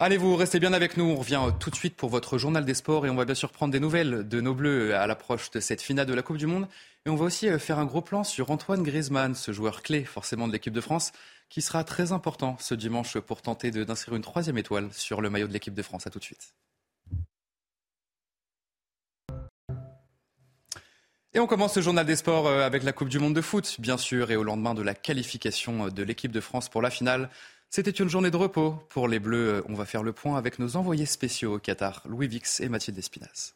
Allez, 0.00 0.16
vous 0.16 0.36
restez 0.36 0.60
bien 0.60 0.72
avec 0.74 0.96
nous. 0.96 1.06
On 1.06 1.16
revient 1.16 1.42
tout 1.58 1.70
de 1.70 1.74
suite 1.74 1.96
pour 1.96 2.08
votre 2.08 2.38
journal 2.38 2.64
des 2.64 2.74
sports 2.74 3.04
et 3.04 3.10
on 3.10 3.16
va 3.16 3.24
bien 3.24 3.34
sûr 3.34 3.50
prendre 3.50 3.72
des 3.72 3.80
nouvelles 3.80 4.28
de 4.28 4.40
nos 4.40 4.54
Bleus 4.54 4.94
à 4.94 5.08
l'approche 5.08 5.50
de 5.50 5.58
cette 5.58 5.82
finale 5.82 6.06
de 6.06 6.14
la 6.14 6.22
Coupe 6.22 6.36
du 6.36 6.46
Monde. 6.46 6.68
Et 7.04 7.10
on 7.10 7.16
va 7.16 7.24
aussi 7.24 7.48
euh, 7.48 7.58
faire 7.58 7.80
un 7.80 7.84
gros 7.84 8.00
plan 8.00 8.22
sur 8.22 8.52
Antoine 8.52 8.84
Griezmann, 8.84 9.34
ce 9.34 9.50
joueur 9.50 9.82
clé 9.82 10.04
forcément 10.04 10.46
de 10.46 10.52
l'équipe 10.52 10.72
de 10.72 10.80
France, 10.80 11.10
qui 11.48 11.62
sera 11.62 11.82
très 11.82 12.12
important 12.12 12.56
ce 12.60 12.76
dimanche 12.76 13.18
pour 13.18 13.42
tenter 13.42 13.72
d'inscrire 13.72 14.14
une 14.14 14.22
troisième 14.22 14.56
étoile 14.56 14.88
sur 14.92 15.20
le 15.20 15.30
maillot 15.30 15.48
de 15.48 15.52
l'équipe 15.52 15.74
de 15.74 15.82
France. 15.82 16.06
À 16.06 16.10
tout 16.10 16.20
de 16.20 16.24
suite. 16.24 16.54
Et 21.34 21.40
on 21.40 21.48
commence 21.48 21.74
ce 21.74 21.80
journal 21.80 22.06
des 22.06 22.14
sports 22.14 22.46
euh, 22.46 22.64
avec 22.64 22.84
la 22.84 22.92
Coupe 22.92 23.08
du 23.08 23.18
Monde 23.18 23.34
de 23.34 23.40
foot, 23.40 23.80
bien 23.80 23.98
sûr, 23.98 24.30
et 24.30 24.36
au 24.36 24.44
lendemain 24.44 24.74
de 24.74 24.82
la 24.82 24.94
qualification 24.94 25.86
euh, 25.86 25.90
de 25.90 26.04
l'équipe 26.04 26.30
de 26.30 26.40
France 26.40 26.68
pour 26.68 26.82
la 26.82 26.90
finale. 26.90 27.30
C'était 27.70 27.90
une 27.90 28.08
journée 28.08 28.30
de 28.30 28.36
repos 28.36 28.76
pour 28.88 29.08
les 29.08 29.18
Bleus. 29.18 29.62
On 29.68 29.74
va 29.74 29.84
faire 29.84 30.02
le 30.02 30.14
point 30.14 30.38
avec 30.38 30.58
nos 30.58 30.76
envoyés 30.76 31.04
spéciaux 31.04 31.56
au 31.56 31.58
Qatar, 31.58 32.02
Louis 32.08 32.26
Vix 32.26 32.60
et 32.60 32.68
Mathilde 32.70 32.98
Espinas. 32.98 33.52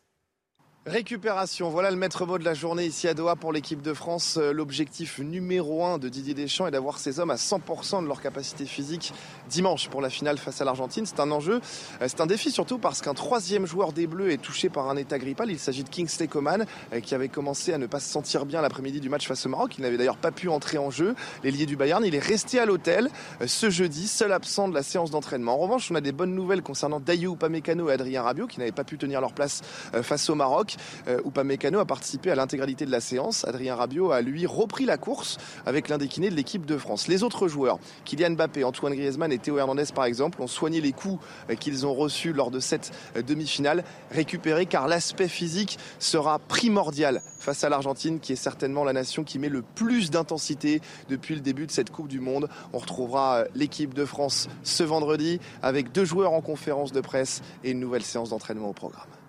Récupération, 0.84 1.70
voilà 1.70 1.92
le 1.92 1.96
maître 1.96 2.26
mot 2.26 2.38
de 2.38 2.44
la 2.44 2.54
journée 2.54 2.84
ici 2.84 3.06
à 3.06 3.14
Doha 3.14 3.36
pour 3.36 3.52
l'équipe 3.52 3.82
de 3.82 3.94
France. 3.94 4.36
Euh, 4.36 4.52
l'objectif 4.52 5.20
numéro 5.20 5.84
un 5.84 5.96
de 5.96 6.08
Didier 6.08 6.34
Deschamps 6.34 6.66
est 6.66 6.72
d'avoir 6.72 6.98
ces 6.98 7.20
hommes 7.20 7.30
à 7.30 7.36
100% 7.36 8.02
de 8.02 8.08
leur 8.08 8.20
capacité 8.20 8.66
physique 8.66 9.14
dimanche 9.48 9.88
pour 9.88 10.00
la 10.00 10.10
finale 10.10 10.38
face 10.38 10.60
à 10.60 10.64
l'Argentine. 10.64 11.06
C'est 11.06 11.20
un 11.20 11.30
enjeu, 11.30 11.60
euh, 12.00 12.08
c'est 12.08 12.20
un 12.20 12.26
défi 12.26 12.50
surtout 12.50 12.78
parce 12.78 13.00
qu'un 13.00 13.14
troisième 13.14 13.64
joueur 13.64 13.92
des 13.92 14.08
Bleus 14.08 14.32
est 14.32 14.42
touché 14.42 14.70
par 14.70 14.90
un 14.90 14.96
état 14.96 15.20
grippal. 15.20 15.52
Il 15.52 15.60
s'agit 15.60 15.84
de 15.84 15.88
Kingsley 15.88 16.26
Coman 16.26 16.66
euh, 16.92 16.98
qui 16.98 17.14
avait 17.14 17.28
commencé 17.28 17.72
à 17.72 17.78
ne 17.78 17.86
pas 17.86 18.00
se 18.00 18.10
sentir 18.10 18.44
bien 18.44 18.60
l'après-midi 18.60 18.98
du 18.98 19.08
match 19.08 19.28
face 19.28 19.46
au 19.46 19.50
Maroc. 19.50 19.76
Il 19.78 19.82
n'avait 19.82 19.98
d'ailleurs 19.98 20.16
pas 20.16 20.32
pu 20.32 20.48
entrer 20.48 20.78
en 20.78 20.90
jeu. 20.90 21.14
L'ailier 21.44 21.66
du 21.66 21.76
Bayern, 21.76 22.04
il 22.04 22.16
est 22.16 22.26
resté 22.26 22.58
à 22.58 22.66
l'hôtel 22.66 23.08
ce 23.46 23.70
jeudi, 23.70 24.08
seul 24.08 24.32
absent 24.32 24.66
de 24.66 24.74
la 24.74 24.82
séance 24.82 25.12
d'entraînement. 25.12 25.54
En 25.54 25.58
revanche, 25.58 25.92
on 25.92 25.94
a 25.94 26.00
des 26.00 26.10
bonnes 26.10 26.34
nouvelles 26.34 26.62
concernant 26.62 26.98
Dayou 26.98 27.34
Upamecano 27.34 27.88
et 27.88 27.92
Adrien 27.92 28.22
Rabiot 28.22 28.48
qui 28.48 28.58
n'avaient 28.58 28.72
pas 28.72 28.82
pu 28.82 28.98
tenir 28.98 29.20
leur 29.20 29.32
place 29.32 29.60
face 30.02 30.28
au 30.28 30.34
Maroc. 30.34 30.71
Euh, 31.08 31.20
Upamecano 31.24 31.78
a 31.78 31.84
participé 31.84 32.30
à 32.30 32.34
l'intégralité 32.34 32.84
de 32.84 32.90
la 32.90 33.00
séance. 33.00 33.44
Adrien 33.46 33.74
Rabiot 33.74 34.12
a 34.12 34.20
lui 34.20 34.46
repris 34.46 34.84
la 34.84 34.96
course 34.96 35.38
avec 35.66 35.88
l'un 35.88 35.98
des 35.98 36.08
kinés 36.08 36.30
de 36.30 36.34
l'équipe 36.34 36.66
de 36.66 36.76
France. 36.76 37.08
Les 37.08 37.22
autres 37.22 37.48
joueurs, 37.48 37.78
Kylian 38.04 38.30
Mbappé, 38.30 38.64
Antoine 38.64 38.94
Griezmann 38.94 39.32
et 39.32 39.38
Théo 39.38 39.58
Hernandez 39.58 39.84
par 39.94 40.04
exemple, 40.04 40.40
ont 40.42 40.46
soigné 40.46 40.80
les 40.80 40.92
coups 40.92 41.22
euh, 41.50 41.54
qu'ils 41.54 41.86
ont 41.86 41.94
reçus 41.94 42.32
lors 42.32 42.50
de 42.50 42.60
cette 42.60 42.92
euh, 43.16 43.22
demi-finale, 43.22 43.84
récupérés 44.10 44.66
car 44.66 44.88
l'aspect 44.88 45.28
physique 45.28 45.78
sera 45.98 46.38
primordial 46.38 47.22
face 47.38 47.64
à 47.64 47.68
l'Argentine 47.68 48.20
qui 48.20 48.32
est 48.32 48.36
certainement 48.36 48.84
la 48.84 48.92
nation 48.92 49.24
qui 49.24 49.38
met 49.38 49.48
le 49.48 49.62
plus 49.62 50.10
d'intensité 50.10 50.80
depuis 51.08 51.34
le 51.34 51.40
début 51.40 51.66
de 51.66 51.72
cette 51.72 51.90
Coupe 51.90 52.08
du 52.08 52.20
Monde. 52.20 52.48
On 52.72 52.78
retrouvera 52.78 53.44
l'équipe 53.54 53.94
de 53.94 54.04
France 54.04 54.48
ce 54.62 54.82
vendredi 54.82 55.40
avec 55.62 55.92
deux 55.92 56.04
joueurs 56.04 56.32
en 56.32 56.40
conférence 56.40 56.92
de 56.92 57.00
presse 57.00 57.42
et 57.64 57.70
une 57.70 57.80
nouvelle 57.80 58.02
séance 58.02 58.30
d'entraînement 58.30 58.68
au 58.68 58.72
programme. 58.72 59.21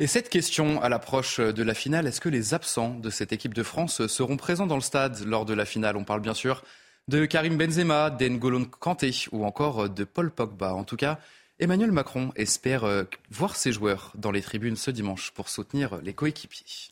Et 0.00 0.08
cette 0.08 0.28
question 0.28 0.82
à 0.82 0.88
l'approche 0.88 1.38
de 1.38 1.62
la 1.62 1.72
finale, 1.72 2.08
est-ce 2.08 2.20
que 2.20 2.28
les 2.28 2.52
absents 2.52 2.94
de 2.94 3.10
cette 3.10 3.32
équipe 3.32 3.54
de 3.54 3.62
France 3.62 4.08
seront 4.08 4.36
présents 4.36 4.66
dans 4.66 4.74
le 4.74 4.80
stade 4.80 5.24
lors 5.24 5.44
de 5.44 5.54
la 5.54 5.64
finale? 5.64 5.96
On 5.96 6.02
parle 6.02 6.20
bien 6.20 6.34
sûr 6.34 6.64
de 7.06 7.26
Karim 7.26 7.56
Benzema, 7.56 8.10
d'Engolon 8.10 8.64
Kanté 8.64 9.12
ou 9.30 9.44
encore 9.44 9.88
de 9.88 10.02
Paul 10.02 10.32
Pogba. 10.32 10.74
En 10.74 10.82
tout 10.82 10.96
cas, 10.96 11.20
Emmanuel 11.60 11.92
Macron 11.92 12.32
espère 12.34 12.82
euh, 12.82 13.04
voir 13.30 13.54
ses 13.54 13.70
joueurs 13.70 14.10
dans 14.16 14.32
les 14.32 14.42
tribunes 14.42 14.74
ce 14.74 14.90
dimanche 14.90 15.30
pour 15.30 15.48
soutenir 15.48 16.00
les 16.02 16.12
coéquipiers. 16.12 16.90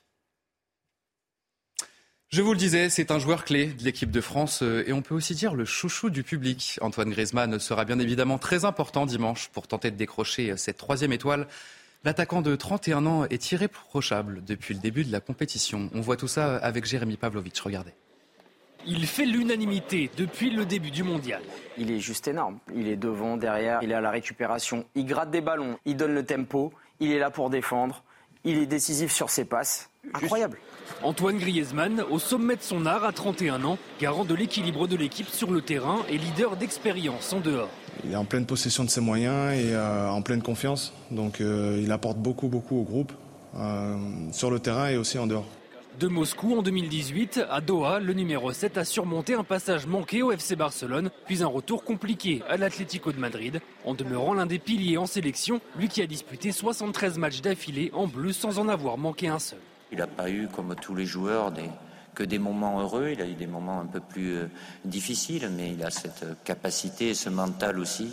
Je 2.29 2.41
vous 2.41 2.53
le 2.53 2.59
disais, 2.59 2.89
c'est 2.89 3.11
un 3.11 3.19
joueur 3.19 3.45
clé 3.45 3.67
de 3.67 3.83
l'équipe 3.83 4.13
de 4.13 4.21
France 4.21 4.63
euh, 4.63 4.85
et 4.87 4.93
on 4.93 5.03
peut 5.03 5.17
aussi 5.17 5.35
dire 5.35 5.57
le 5.57 5.65
chouchou 5.65 6.09
du 6.09 6.23
public. 6.23 6.79
Antoine 6.81 7.11
Griezmann 7.11 7.59
sera 7.59 7.85
bien 7.85 7.99
évidemment 7.99 8.39
très 8.39 8.65
important 8.65 9.07
dimanche 9.07 9.49
pour 9.49 9.67
tenter 9.67 9.91
de 9.91 9.97
décrocher 9.97 10.57
cette 10.57 10.77
troisième 10.77 11.13
étoile. 11.13 11.49
L'attaquant 12.05 12.43
de 12.43 12.57
31 12.57 13.07
ans 13.07 13.25
est 13.27 13.53
irréprochable 13.53 14.43
depuis 14.45 14.75
le 14.75 14.81
début 14.81 15.05
de 15.05 15.13
la 15.13 15.21
compétition. 15.21 15.89
On 15.95 16.01
voit 16.01 16.17
tout 16.17 16.27
ça 16.27 16.57
avec 16.57 16.85
Jérémy 16.85 17.17
Pavlovic. 17.17 17.57
Regardez. 17.61 17.93
Il 18.85 19.07
fait 19.07 19.25
l'unanimité 19.25 20.11
depuis 20.17 20.51
le 20.51 20.67
début 20.67 20.91
du 20.91 21.05
mondial. 21.05 21.43
Il 21.79 21.93
est 21.93 22.01
juste 22.01 22.27
énorme. 22.27 22.59
Il 22.75 22.89
est 22.89 22.97
devant, 22.97 23.37
derrière, 23.37 23.79
il 23.83 23.93
est 23.93 23.95
à 23.95 24.01
la 24.01 24.11
récupération, 24.11 24.85
il 24.97 25.07
gratte 25.07 25.31
des 25.31 25.41
ballons, 25.41 25.79
il 25.85 25.97
donne 25.97 26.15
le 26.15 26.25
tempo, 26.25 26.73
il 26.99 27.13
est 27.13 27.21
là 27.21 27.31
pour 27.31 27.51
défendre, 27.51 28.03
il 28.45 28.59
est 28.59 28.67
décisif 28.67 29.13
sur 29.13 29.31
ses 29.31 29.45
passes. 29.45 29.89
Incroyable. 30.15 30.59
Antoine 31.03 31.39
Griezmann, 31.39 32.03
au 32.11 32.19
sommet 32.19 32.57
de 32.57 32.63
son 32.63 32.87
art 32.87 33.05
à 33.05 33.13
31 33.13 33.65
ans, 33.65 33.79
garant 34.01 34.25
de 34.25 34.35
l'équilibre 34.35 34.87
de 34.87 34.97
l'équipe 34.97 35.29
sur 35.29 35.51
le 35.51 35.63
terrain 35.63 36.01
et 36.09 36.19
leader 36.19 36.57
d'expérience 36.57 37.33
en 37.33 37.41
dehors. 37.41 37.71
Il 38.05 38.13
est 38.13 38.17
en 38.17 38.25
pleine 38.25 38.47
possession 38.47 38.85
de 38.85 38.91
ses 38.91 39.01
moyens 39.01 39.55
et 39.55 39.75
euh, 39.75 40.09
en 40.09 40.23
pleine 40.23 40.43
confiance. 40.43 40.93
Donc 41.11 41.41
euh, 41.41 41.81
il 41.83 41.93
apporte 41.93 42.19
beaucoup, 42.19 42.49
beaucoup 42.49 42.79
au 42.79 42.83
groupe, 42.83 43.13
euh, 43.57 43.97
sur 44.33 44.51
le 44.51 44.59
terrain 44.59 44.89
et 44.89 44.97
aussi 44.97 45.19
en 45.19 45.27
dehors. 45.27 45.47
De 46.01 46.09
Moscou 46.09 46.57
en 46.57 46.63
2018, 46.63 47.43
à 47.51 47.61
Doha, 47.61 48.01
le 48.01 48.15
numéro 48.15 48.51
7 48.51 48.79
a 48.79 48.85
surmonté 48.85 49.35
un 49.35 49.45
passage 49.45 49.87
manqué 49.87 50.23
au 50.23 50.33
FC 50.33 50.57
Barcelone, 50.57 51.11
puis 51.27 51.43
un 51.43 51.47
retour 51.47 51.85
compliqué 51.85 52.43
à 52.49 52.57
l'Atlético 52.57 53.13
de 53.13 53.19
Madrid, 53.19 53.61
en 53.85 53.95
demeurant 53.95 54.33
l'un 54.33 54.47
des 54.47 54.59
piliers 54.59 54.97
en 54.97 55.07
sélection, 55.07 55.61
lui 55.77 55.89
qui 55.89 56.01
a 56.01 56.07
disputé 56.07 56.51
73 56.51 57.19
matchs 57.19 57.43
d'affilée 57.43 57.91
en 57.95 58.07
bleu 58.07 58.33
sans 58.33 58.59
en 58.59 58.69
avoir 58.69 58.97
manqué 58.97 59.29
un 59.29 59.39
seul. 59.39 59.59
Il 59.93 59.99
n'a 59.99 60.07
pas 60.07 60.31
eu, 60.31 60.49
comme 60.49 60.75
tous 60.75 60.95
les 60.95 61.05
joueurs, 61.05 61.53
que 62.15 62.23
des 62.23 62.39
moments 62.39 62.81
heureux. 62.81 63.11
Il 63.13 63.21
a 63.21 63.27
eu 63.27 63.35
des 63.35 63.47
moments 63.47 63.81
un 63.81 63.87
peu 63.87 64.01
plus 64.01 64.37
euh, 64.37 64.51
difficiles, 64.85 65.51
mais 65.55 65.73
il 65.73 65.85
a 65.85 65.91
cette 65.91 66.25
capacité 66.43 67.11
et 67.11 67.15
ce 67.15 67.29
mental 67.29 67.79
aussi, 67.79 68.13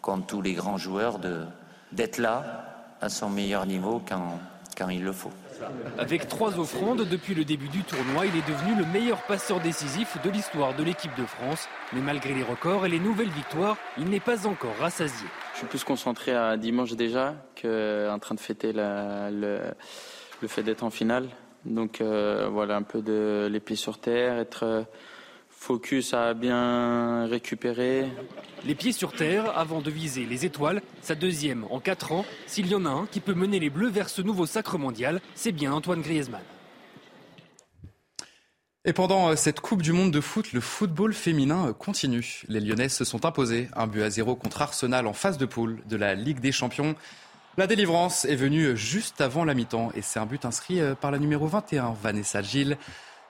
comme 0.00 0.26
tous 0.26 0.42
les 0.42 0.54
grands 0.54 0.78
joueurs, 0.78 1.20
d'être 1.92 2.18
là 2.18 2.88
à 3.00 3.08
son 3.08 3.30
meilleur 3.30 3.64
niveau 3.66 4.02
quand, 4.06 4.40
quand 4.76 4.88
il 4.88 5.04
le 5.04 5.12
faut. 5.12 5.32
Avec 5.98 6.28
trois 6.28 6.58
offrandes 6.58 7.04
depuis 7.04 7.34
le 7.34 7.44
début 7.44 7.68
du 7.68 7.82
tournoi, 7.82 8.26
il 8.26 8.36
est 8.36 8.48
devenu 8.48 8.74
le 8.76 8.86
meilleur 8.86 9.22
passeur 9.22 9.60
décisif 9.60 10.16
de 10.24 10.30
l'histoire 10.30 10.74
de 10.74 10.82
l'équipe 10.82 11.14
de 11.18 11.24
France. 11.24 11.68
Mais 11.92 12.00
malgré 12.00 12.34
les 12.34 12.42
records 12.42 12.86
et 12.86 12.88
les 12.88 12.98
nouvelles 12.98 13.30
victoires, 13.30 13.76
il 13.98 14.04
n'est 14.06 14.20
pas 14.20 14.46
encore 14.46 14.76
rassasié. 14.80 15.26
Je 15.52 15.58
suis 15.58 15.66
plus 15.66 15.84
concentré 15.84 16.32
à 16.34 16.56
dimanche 16.56 16.92
déjà 16.92 17.34
qu'en 17.60 18.18
train 18.18 18.34
de 18.34 18.40
fêter 18.40 18.72
le, 18.72 19.60
fait 20.46 20.62
d'être 20.62 20.82
en 20.82 20.90
finale. 20.90 21.28
Donc 21.64 22.00
euh, 22.00 22.48
voilà, 22.50 22.76
un 22.76 22.82
peu 22.82 23.02
de 23.02 23.48
les 23.50 23.60
pieds 23.60 23.76
sur 23.76 23.98
terre, 23.98 24.38
être 24.38 24.84
focus 25.62 26.12
à 26.12 26.34
bien 26.34 27.26
récupérer. 27.26 28.10
Les 28.66 28.74
pieds 28.74 28.90
sur 28.90 29.12
terre 29.12 29.56
avant 29.56 29.80
de 29.80 29.90
viser 29.90 30.26
les 30.26 30.44
étoiles, 30.44 30.82
sa 31.00 31.14
deuxième 31.14 31.64
en 31.70 31.78
quatre 31.78 32.10
ans. 32.10 32.24
S'il 32.48 32.66
y 32.66 32.74
en 32.74 32.84
a 32.84 32.90
un 32.90 33.06
qui 33.06 33.20
peut 33.20 33.34
mener 33.34 33.60
les 33.60 33.70
Bleus 33.70 33.88
vers 33.88 34.08
ce 34.08 34.22
nouveau 34.22 34.44
sacre 34.44 34.76
mondial, 34.76 35.20
c'est 35.36 35.52
bien 35.52 35.72
Antoine 35.72 36.02
Griezmann. 36.02 36.42
Et 38.84 38.92
pendant 38.92 39.28
euh, 39.28 39.36
cette 39.36 39.60
Coupe 39.60 39.82
du 39.82 39.92
Monde 39.92 40.10
de 40.10 40.20
foot, 40.20 40.52
le 40.52 40.60
football 40.60 41.14
féminin 41.14 41.68
euh, 41.68 41.72
continue. 41.72 42.42
Les 42.48 42.58
Lyonnaises 42.58 42.94
se 42.94 43.04
sont 43.04 43.24
imposées 43.24 43.68
un 43.76 43.86
but 43.86 44.02
à 44.02 44.10
zéro 44.10 44.34
contre 44.34 44.62
Arsenal 44.62 45.06
en 45.06 45.12
phase 45.12 45.38
de 45.38 45.46
poule 45.46 45.78
de 45.88 45.96
la 45.96 46.16
Ligue 46.16 46.40
des 46.40 46.50
Champions. 46.50 46.96
La 47.56 47.68
délivrance 47.68 48.24
est 48.24 48.34
venue 48.34 48.76
juste 48.76 49.20
avant 49.20 49.44
la 49.44 49.54
mi-temps 49.54 49.92
et 49.94 50.02
c'est 50.02 50.18
un 50.18 50.26
but 50.26 50.44
inscrit 50.44 50.80
euh, 50.80 50.96
par 50.96 51.12
la 51.12 51.20
numéro 51.20 51.46
21, 51.46 51.94
Vanessa 52.02 52.42
Gilles. 52.42 52.76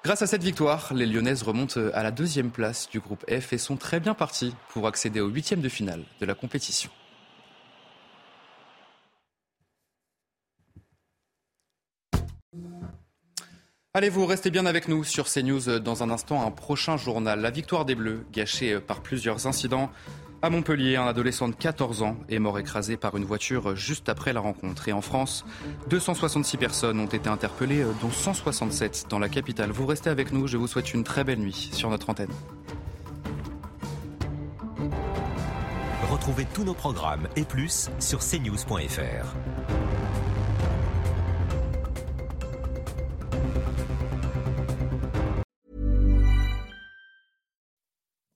Grâce 0.05 0.21
à 0.21 0.27
cette 0.27 0.43
victoire, 0.43 0.93
les 0.93 1.07
Lyonnaises 1.07 1.45
remontent 1.45 1.81
à 1.95 2.03
la 2.03 2.11
deuxième 2.11 2.51
place 2.51 2.89
du 2.91 2.99
groupe 2.99 3.25
F 3.31 3.53
et 3.53 3.59
sont 3.59 3.77
très 3.77 4.01
bien 4.01 4.15
parties 4.15 4.53
pour 4.71 4.89
accéder 4.89 5.21
au 5.21 5.29
huitième 5.29 5.61
de 5.61 5.69
finale 5.69 6.03
de 6.21 6.27
la 6.27 6.35
compétition. 6.35 6.91
Allez, 13.95 14.09
vous 14.09 14.27
restez 14.27 14.51
bien 14.51 14.67
avec 14.67 14.89
nous 14.89 15.05
sur 15.05 15.29
CNews 15.29 15.79
dans 15.79 16.03
un 16.03 16.11
instant, 16.11 16.45
un 16.45 16.51
prochain 16.51 16.97
journal. 16.97 17.41
La 17.41 17.51
victoire 17.51 17.85
des 17.85 17.95
Bleus, 17.95 18.27
gâchée 18.33 18.81
par 18.81 19.03
plusieurs 19.03 19.47
incidents. 19.47 19.89
À 20.45 20.51
Montpellier, 20.51 20.97
un 20.97 21.07
adolescent 21.07 21.47
de 21.47 21.55
14 21.55 22.03
ans 22.03 22.17
est 22.29 22.41
mort 22.41 22.59
écrasé 22.59 22.97
par 22.97 23.17
une 23.17 23.25
voiture 23.25 23.77
juste 23.77 24.09
après 24.09 24.33
la 24.33 24.41
rencontre. 24.41 24.89
Et 24.89 24.93
en 24.93 25.01
France, 25.01 25.45
266 25.89 26.57
personnes 26.57 26.99
ont 26.99 27.07
été 27.07 27.29
interpellées, 27.29 27.85
dont 28.01 28.11
167 28.11 29.07
dans 29.09 29.21
la 29.21 29.29
capitale. 29.29 29.71
Vous 29.71 29.87
restez 29.87 30.11
avec 30.11 30.33
nous, 30.33 30.49
je 30.49 30.57
vous 30.57 30.67
souhaite 30.67 30.95
une 30.95 31.05
très 31.05 31.23
belle 31.23 31.39
nuit 31.39 31.71
sur 31.73 31.91
notre 31.91 32.11
antenne. 32.11 32.33
Retrouvez 36.11 36.47
tous 36.53 36.65
nos 36.65 36.75
programmes 36.75 37.29
et 37.37 37.45
plus 37.45 37.89
sur 38.01 38.19
cnews.fr. 38.19 39.37